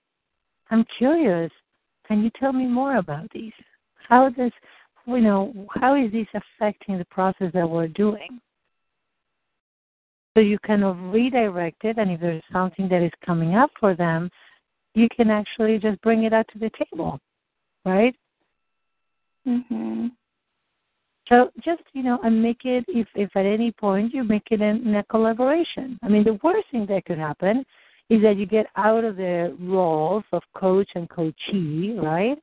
[0.70, 1.50] I'm curious.
[2.06, 3.52] Can you tell me more about these?
[4.08, 4.52] How does
[5.06, 8.40] you know, how is this affecting the process that we're doing?
[10.34, 13.94] So you kind of redirect it, and if there's something that is coming up for
[13.94, 14.30] them,
[14.94, 17.20] you can actually just bring it out to the table,
[17.84, 18.14] right?
[19.46, 20.12] Mhm.
[21.32, 24.60] So just you know, and make it if if at any point you make it
[24.60, 25.98] in, in a collaboration.
[26.02, 27.64] I mean, the worst thing that could happen
[28.10, 32.36] is that you get out of the roles of coach and coachee, right?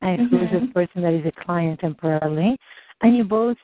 [0.00, 0.72] And who's the Mhm.
[0.72, 2.56] person that is a client temporarily,
[3.02, 3.58] and you both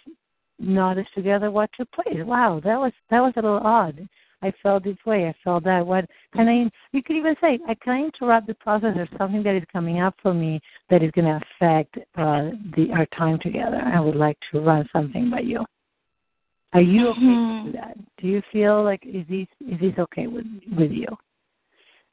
[0.59, 2.22] notice together what took place.
[2.22, 4.07] Wow, that was that was a little odd.
[4.43, 5.26] I felt this way.
[5.28, 5.87] I felt that.
[5.87, 6.70] What can I?
[6.93, 8.93] You could even say, I can I interrupt the process.
[8.95, 10.61] There's something that is coming up for me
[10.91, 13.80] that is going to affect uh, the our time together.
[13.84, 15.64] I would like to run something by you.
[16.72, 17.64] Are you okay Mhm.
[17.64, 17.97] to do that?
[18.18, 21.09] Do you feel like is this is this okay with with you?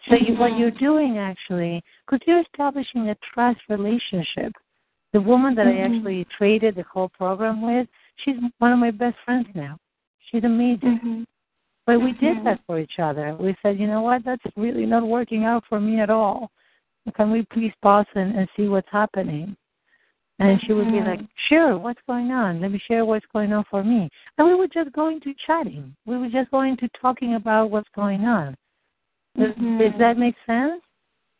[0.07, 4.53] So you, what you're doing actually, because you're establishing a trust relationship.
[5.11, 5.86] The woman that I Mhm.
[5.86, 9.78] actually traded the whole program with, she's one of my best friends now.
[10.19, 11.26] She's amazing.
[11.86, 12.43] But we did Mhm.
[12.45, 13.36] that for each other.
[13.36, 16.51] We said, you know what, that's really not working out for me at all.
[17.15, 19.57] Can we please pause and, and see what's happening?
[20.39, 21.07] And she would be Mhm.
[21.07, 22.61] like, sure, what's going on?
[22.61, 24.09] Let me share what's going on for me.
[24.38, 25.95] And we would just go into chatting.
[26.05, 28.55] We would just go into talking about what's going on.
[29.38, 29.79] Does, Mhm.
[29.79, 30.81] does that make sense?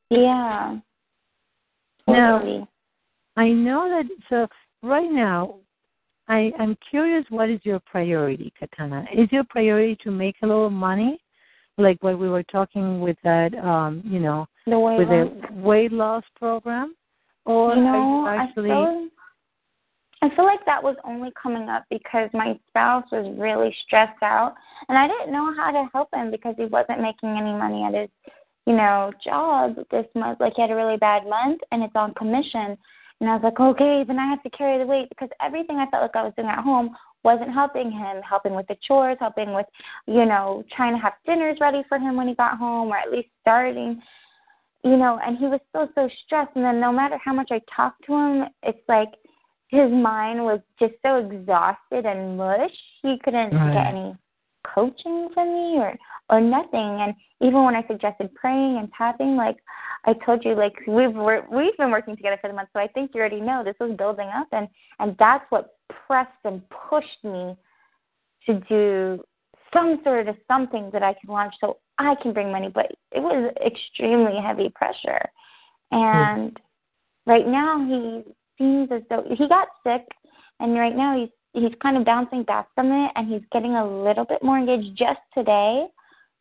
[0.10, 0.78] Yeah.
[2.08, 2.68] Now-
[3.36, 4.06] I know that.
[4.30, 4.48] So
[4.84, 5.56] right now,
[6.28, 7.26] I I'm curious.
[7.30, 9.06] What is your priority, Katana?
[9.14, 11.20] Is your priority to make a little money,
[11.78, 15.92] like what we were talking with that, um, you know, the with it the weight
[15.92, 16.96] loss program,
[17.46, 18.72] or you know, are you actually?
[18.72, 19.10] I feel
[20.24, 24.56] I feel like that was only coming up because my spouse was really stressed out
[24.88, 27.94] and I didn't know how to help him because he wasn't making any money at
[27.94, 28.10] his,
[28.66, 30.40] you know, job this month.
[30.40, 32.78] Like he had a really bad month and it's on commission.
[33.20, 35.90] And I was like, okay, then I have to carry the weight because everything I
[35.90, 39.54] felt like I was doing at home wasn't helping him, helping with the chores, helping
[39.54, 39.66] with,
[40.08, 43.12] you know, trying to have dinners ready for him when he got home or at
[43.12, 44.02] least starting
[44.84, 46.52] you know, and he was still so stressed.
[46.56, 49.10] And then no matter how much I talked to him, it's like
[49.70, 52.72] his mind was just so exhausted and mush.
[53.02, 53.74] He couldn't right.
[53.74, 54.16] get any
[54.64, 55.96] coaching from me or
[56.30, 57.02] or nothing.
[57.02, 59.58] And even when I suggested praying and tapping, like
[60.06, 62.88] I told you, like we've we're, we've been working together for the month, so I
[62.88, 64.68] think you already know this was building up, and
[65.00, 65.76] and that's what
[66.08, 67.56] pressed and pushed me
[68.46, 69.24] to do
[69.74, 72.70] some sort of something that I can launch so I can bring money.
[72.74, 75.22] But it was extremely heavy pressure,
[75.92, 77.32] and mm-hmm.
[77.32, 78.24] right now he
[78.58, 80.06] seems as though he got sick,
[80.60, 84.04] and right now he's he's kind of bouncing back from it, and he's getting a
[84.04, 85.86] little bit more engaged just today,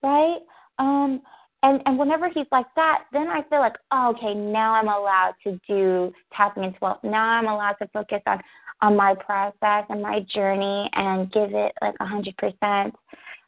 [0.02, 0.38] right?
[0.78, 1.20] Um,
[1.62, 5.34] and and whenever he's like that, then I feel like, oh, okay, now I'm allowed
[5.44, 6.98] to do tapping into wealth.
[7.04, 8.40] Now I'm allowed to focus on
[8.80, 12.94] on my process and my journey and give it like a hundred percent.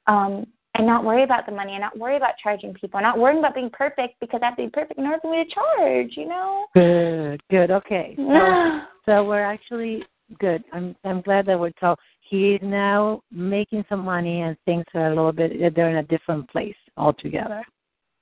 [0.07, 0.47] Um,
[0.77, 3.39] and not worry about the money and not worry about charging people, and not worrying
[3.39, 6.17] about being perfect because I have to be perfect in order for me to charge,
[6.17, 6.67] you know?
[6.75, 7.71] Good, good.
[7.71, 8.15] Okay.
[8.17, 10.03] So, so we're actually
[10.39, 10.65] good.
[10.73, 15.07] I'm I'm glad that we're told he is now making some money and things are
[15.07, 17.63] a little bit they're in a different place altogether.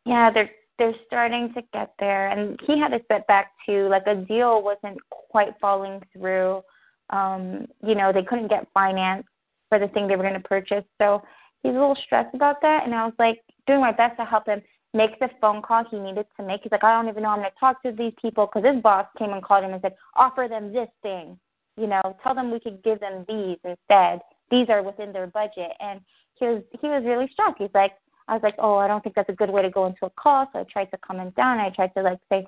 [0.05, 3.89] Yeah, they're they're starting to get there and he had a setback too.
[3.89, 6.63] Like a deal wasn't quite falling through.
[7.11, 9.27] Um, you know, they couldn't get finance
[9.69, 10.85] for the thing they were gonna purchase.
[10.99, 11.23] So
[11.63, 14.47] he's a little stressed about that, and I was like doing my best to help
[14.47, 14.63] him
[14.95, 16.61] make the phone call he needed to make.
[16.63, 18.83] He's like, I don't even know I'm going to talk to these people because his
[18.83, 21.39] boss came and called him and said, offer them this thing,
[21.77, 24.21] you know, tell them we could give them these instead.
[24.51, 26.01] These are within their budget, and
[26.35, 27.59] he was he was really stressed.
[27.59, 27.93] He's like,
[28.29, 30.11] I was like, oh, I don't think that's a good way to go into a
[30.11, 30.49] call.
[30.53, 31.59] So I tried to calm him down.
[31.59, 32.47] I tried to like say,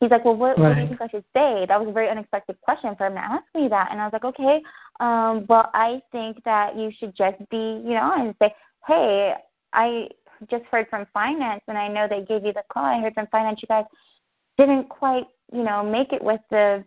[0.00, 0.68] he's like, well, what, right.
[0.68, 1.66] what do you think I should say?
[1.68, 4.12] That was a very unexpected question for him to ask me that, and I was
[4.12, 4.60] like, okay,
[5.00, 8.54] um, well, I think that you should just be, you know, and say,
[8.86, 9.34] hey,
[9.72, 10.08] I
[10.50, 12.84] just heard from finance, and I know they gave you the call.
[12.84, 13.84] I heard from finance you guys
[14.58, 16.84] didn't quite, you know, make it with the,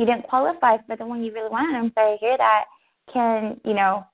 [0.00, 1.76] you didn't qualify for the one you really wanted.
[1.76, 2.64] I'm sorry to hear that.
[3.12, 4.06] Can you know?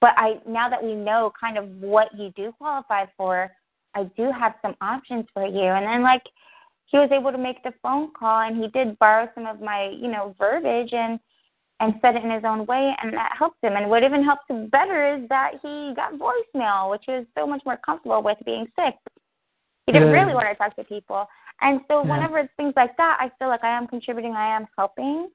[0.00, 3.50] But I now that we know kind of what you do qualify for,
[3.94, 5.62] I do have some options for you.
[5.62, 6.24] And then like
[6.86, 9.90] he was able to make the phone call, and he did borrow some of my,
[9.90, 11.20] you know, verbiage and
[11.78, 13.76] and said it in his own way, and that helped him.
[13.76, 17.46] And what even helped him better is that he got voicemail, which he was so
[17.46, 18.94] much more comfortable with being sick.
[19.86, 21.28] He didn't really want to talk to people.
[21.60, 22.10] And so yeah.
[22.10, 25.28] whenever it's things like that, I feel like I am contributing, I am helping.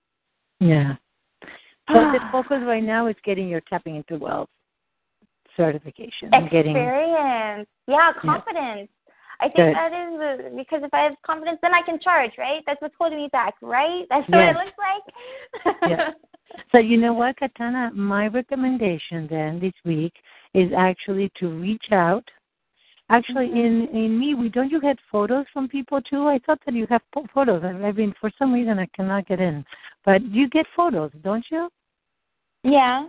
[0.60, 0.96] Yeah.
[1.90, 2.12] So ah.
[2.12, 4.50] the focus right now is getting your tapping into wealth
[5.58, 6.30] certification.
[6.34, 6.52] Experience.
[6.52, 8.90] Getting, yeah, confidence.
[9.42, 9.76] I think Good.
[9.76, 12.62] that is because if I have confidence, then I can charge, right?
[12.68, 14.06] That's what's holding me back, right?
[14.10, 14.56] That's what yes.
[14.56, 15.90] it looks like.
[15.90, 16.10] yeah.
[16.74, 17.92] So you know what, Katana?
[17.94, 20.12] My recommendation then this week
[20.54, 22.26] is actually to reach out.
[23.12, 23.58] Actually, mm-hmm.
[23.58, 26.28] in in MeWe don't you get photos from people too?
[26.28, 27.02] I thought that you have
[27.34, 27.62] photos.
[27.64, 29.66] I mean, for some reason, I cannot get in,
[30.06, 31.70] but you get photos, don't you?
[32.64, 33.08] Yeah.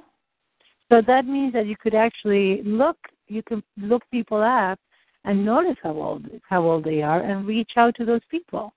[0.91, 2.97] So that means that you could actually look.
[3.29, 4.81] You can look people up
[5.25, 8.73] and notice how old how old they are and reach out to those people.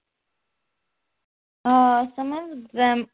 [1.66, 3.08] Uh, some of them,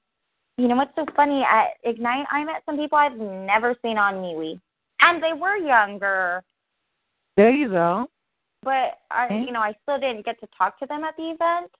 [0.57, 1.43] you know what's so funny?
[1.49, 4.59] At Ignite, I met some people I've never seen on MeWe,
[5.03, 6.43] and they were younger.
[7.41, 8.05] There you go.
[8.61, 9.39] But I, okay.
[9.39, 11.71] you know, I still didn't get to talk to them at the event.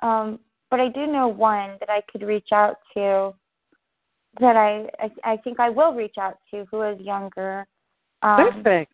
[0.00, 0.38] Um,
[0.70, 3.34] but I do know one that I could reach out to.
[4.38, 7.66] That I, I, I think I will reach out to who is younger.
[8.22, 8.92] Um, Perfect.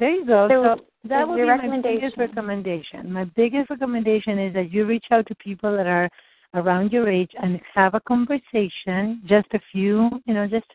[0.00, 0.48] There you go.
[0.50, 3.12] So, so that would be my biggest recommendation.
[3.12, 6.10] My biggest recommendation is that you reach out to people that are
[6.54, 10.66] around your age and have a conversation, just a few, you know, just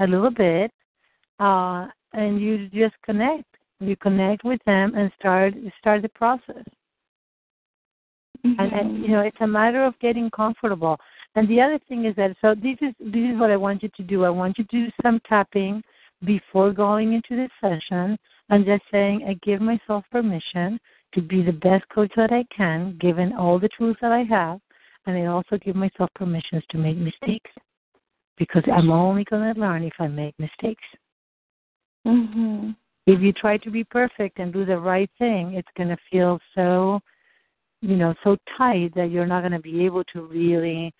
[0.00, 0.70] a little bit,
[1.38, 3.44] uh, and you just connect.
[3.80, 6.64] You connect with them and start start the process.
[8.44, 8.60] Mm-hmm.
[8.60, 10.98] And, and you know, it's a matter of getting comfortable.
[11.34, 13.90] And the other thing is that so this is this is what I want you
[13.96, 14.24] to do.
[14.24, 15.82] I want you to do some tapping
[16.24, 18.18] before going into the session
[18.50, 20.78] I'm just saying I give myself permission
[21.14, 24.60] to be the best coach that I can, given all the tools that I have,
[25.06, 27.50] and I also give myself permissions to make mistakes
[28.38, 30.82] because I'm only going to learn if I make mistakes.
[32.10, 32.70] Mm-hmm.
[33.06, 36.38] If you try to be perfect and do the right thing, it's going to feel
[36.54, 37.00] so,
[37.80, 40.92] you know, so tight that you're not going to be able to really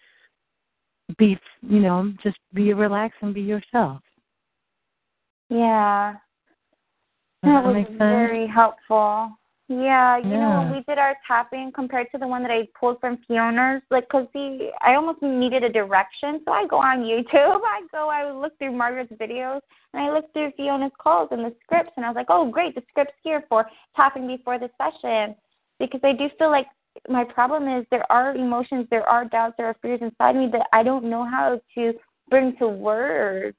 [1.18, 4.00] be you know just be relaxed and be yourself.
[5.48, 6.14] Yeah.
[7.42, 9.30] That that was very helpful.
[9.72, 12.98] Yeah, you know, when we did our tapping compared to the one that I pulled
[12.98, 17.60] from Fiona's, like, cause see, I almost needed a direction, so I go on YouTube.
[17.64, 19.60] I go, I look through Margaret's videos,
[19.94, 22.74] and I look through Fiona's calls and the scripts, and I was like, oh, great,
[22.74, 23.64] the script's here for
[23.94, 25.36] tapping before the session,
[25.78, 26.66] because I do feel like
[27.08, 30.66] my problem is there are emotions, there are doubts, there are fears inside me that
[30.72, 31.94] I don't know how to
[32.28, 33.56] bring to words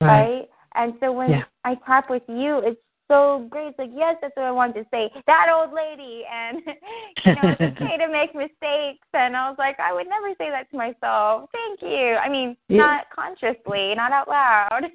[0.00, 0.48] right?
[0.74, 1.44] And so when Yeah.
[1.64, 3.68] I tap with you, it's so great.
[3.68, 5.10] It's like, yes, that's what I wanted to say.
[5.26, 6.58] That old lady, and
[7.24, 9.06] you know, it's okay to make mistakes.
[9.12, 11.50] And I was like, I would never say that to myself.
[11.52, 12.16] Thank you.
[12.16, 12.78] I mean, Yeah.
[12.78, 14.84] not consciously, not out loud.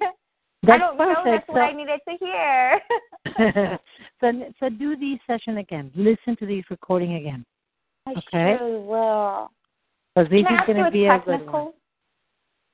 [0.62, 1.24] I That's don't know perfect.
[1.24, 2.80] that's what I needed to hear.
[4.20, 5.90] so so do these session again.
[5.94, 7.46] Listen to these recording again.
[8.06, 8.56] I Okay.
[8.58, 9.50] surely will.
[10.14, 11.72] Because this is going to be a good one.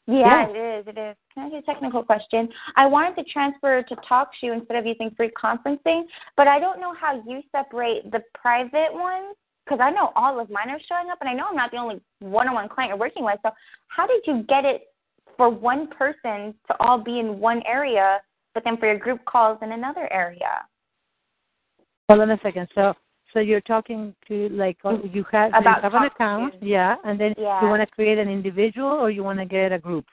[0.07, 0.49] Yeah, Yeah.
[0.49, 0.87] it is.
[0.87, 1.17] It is.
[1.35, 2.49] Can I ask a technical question?
[2.77, 6.05] I wanted to transfer to TalkShoe instead of using free conferencing,
[6.37, 10.49] but I don't know how you separate the private ones because I know all of
[10.49, 13.25] mine are showing up, and I know I'm not the only one-on-one client you're working
[13.25, 13.41] with.
[13.43, 13.51] So,
[13.89, 14.83] how did you get it
[15.37, 18.21] for one person to all be in one area,
[18.55, 20.65] but then for your group calls in another area?
[22.09, 22.69] Hold on a second.
[22.77, 22.95] So
[23.37, 24.91] so you're talking to like you
[25.31, 27.61] have so you About have an account, yeah, and then Yeah.
[27.61, 30.07] you want to create an individual or you want to get a group.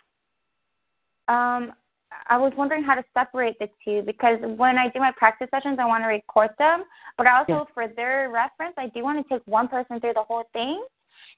[1.29, 1.71] Um,
[2.27, 5.77] I was wondering how to separate the two because when I do my practice sessions,
[5.79, 6.83] I want to record them,
[7.17, 7.73] but I also, Yeah.
[7.73, 10.83] for their reference, I do want to take one person through the whole thing,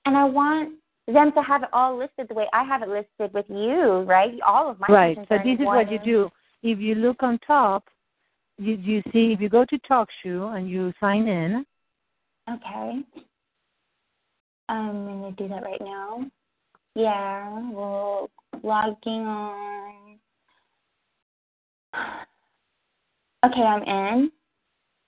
[0.06, 0.74] and I want
[1.08, 4.34] them to have it all listed the way I have it listed with you, right?
[4.42, 5.18] All of my right.
[5.18, 6.32] sessions So this is what you do.
[6.64, 7.84] If you look on top,
[8.58, 11.66] you you see if you go to TalkShoe and you sign in,
[12.50, 13.04] Okay.
[14.70, 16.30] I'm gonna do that right now.
[16.96, 18.30] Yeah, well,
[18.64, 20.20] logging on.
[23.44, 24.32] Okay, I'm in.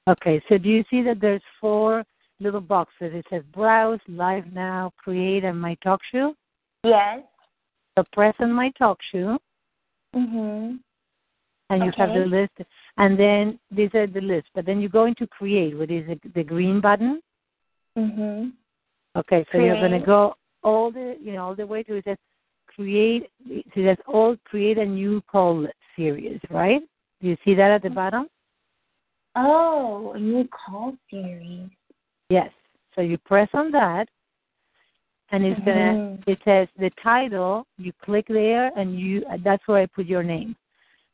[0.09, 2.03] Okay, so do you see that there's four
[2.39, 3.13] little boxes?
[3.13, 6.35] It says Browse, Live Now, Create, and My Talk Show.
[6.83, 7.23] Yes.
[7.97, 9.39] So press on My Talk Show,
[10.15, 10.79] Mhm.
[11.69, 12.61] and you have the list.
[12.97, 14.49] And then these are the list.
[14.53, 17.21] But then you go into Create, which is the green button.
[17.97, 18.53] Mhm.
[19.15, 22.05] Okay, so you're going to go all the you know all the way to it
[22.05, 22.17] says
[22.67, 23.29] Create.
[23.49, 26.81] It says all Create a new call series, right?
[27.21, 28.27] Do you see that at the bottom?
[29.35, 31.69] Oh, a new call series.
[32.29, 32.51] Yes.
[32.93, 34.07] So you press on that,
[35.31, 35.93] and it's gonna.
[35.93, 36.27] Mhm.
[36.27, 37.65] It says the title.
[37.77, 39.25] You click there, and you.
[39.43, 40.55] That's where I put your name.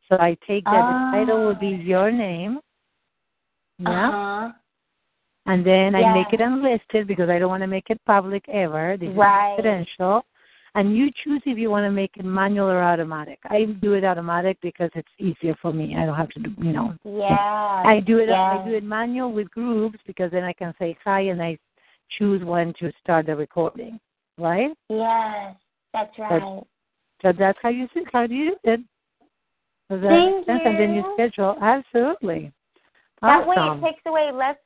[0.10, 1.86] So I take that the title will be Ah.
[1.94, 2.60] your name.
[3.80, 4.10] Yeah.
[4.10, 4.52] Uh-huh.
[5.46, 8.96] And then I make it unlisted because I don't want to make it public ever.
[8.98, 9.54] This Right.
[9.54, 10.26] is confidential.
[10.76, 13.38] And you choose if you want to make it manual or automatic.
[13.48, 15.96] I do it automatic because it's easier for me.
[15.96, 16.96] I don't have to do, you know.
[17.04, 17.84] Yeah.
[17.86, 18.30] I do it.
[18.30, 18.60] yeah.
[18.60, 21.60] I do it manual with groups because then I can say hi and I
[22.18, 24.00] choose when to start the recording.
[24.38, 24.72] Right.
[24.90, 25.56] Yes,
[25.94, 26.64] that's right.
[27.22, 27.88] So that's how you.
[28.12, 28.80] How do you do it?
[29.90, 30.62] Does that Thank sense?
[30.66, 31.14] And then you you.
[31.14, 31.56] schedule.
[31.62, 32.52] Absolutely.
[33.22, 34.58] That way it takes away less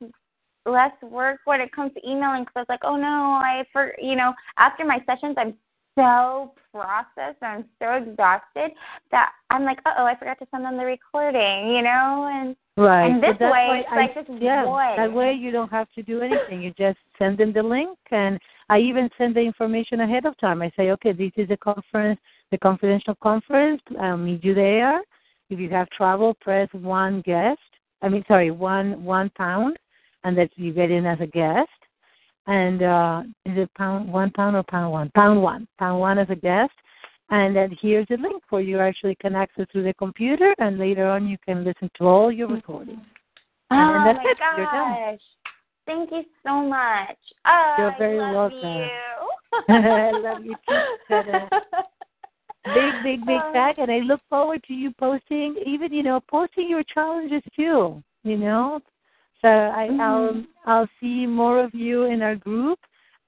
[0.67, 3.93] less work when it comes to emailing because I was like, oh no, I for
[4.01, 5.55] you know after my sessions I'm
[5.97, 8.71] so processed, and I'm so exhausted
[9.11, 12.55] that I'm like, uh oh, I forgot to send them the recording, you know, and
[12.77, 13.09] Right.
[13.09, 14.97] And this way, it's I- like just yeah, voice.
[14.97, 16.61] That way you don't have to do anything.
[16.61, 18.39] You just send them the link, and
[18.69, 20.61] I even send the information ahead of time.
[20.61, 22.19] I say, okay, this is the conference,
[22.51, 23.81] the confidential conference.
[23.99, 25.01] I'll meet you there.
[25.49, 27.59] If you have travel, press one guest.
[28.03, 29.77] I mean, sorry, one one pound,
[30.23, 31.69] and that you get in as a guest.
[32.47, 35.11] And uh is it pound one pound or pound one?
[35.15, 35.67] Pound one.
[35.79, 36.73] Pound one as a guest.
[37.29, 41.07] And then here's a link where you actually can access to the computer, and later
[41.07, 43.01] on you can listen to all your recordings.
[43.69, 44.37] oh And that's my it.
[44.55, 44.95] You're done.
[44.95, 45.19] gosh,
[45.85, 47.17] thank you so much.
[47.45, 48.79] Oh, You're very I love welcome.
[48.79, 49.69] you.
[49.69, 51.49] I love you too,
[52.65, 53.53] Big, big, big Oh.
[53.53, 58.01] tag, and I look forward to you posting, even you know, posting your challenges too.
[58.23, 58.81] You know,
[59.41, 60.47] so I, I'll Mhm.
[60.65, 62.79] I'll see more of you in our group,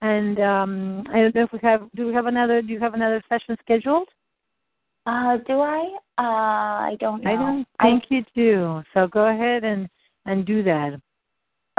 [0.02, 1.90] and um I don't know if we have.
[1.96, 2.62] Do we have another?
[2.62, 4.10] Do you have another session scheduled?
[5.06, 5.96] Uh, do I?
[6.18, 7.32] Uh, I don't know.
[7.32, 8.84] I don't think you do.
[8.94, 9.90] So go ahead and
[10.26, 11.00] and do that.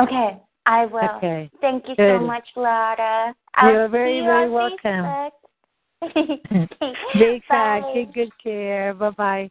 [0.01, 1.17] Okay, I will.
[1.17, 1.51] Okay.
[1.61, 2.21] Thank you Good.
[2.21, 3.35] so much, Laura.
[3.63, 5.05] You're I'll very, see you very on welcome.
[5.05, 5.31] Facebook.
[7.19, 7.43] Big.
[7.49, 7.83] Bye.
[7.93, 8.95] Take good care.
[8.95, 9.51] Bye bye.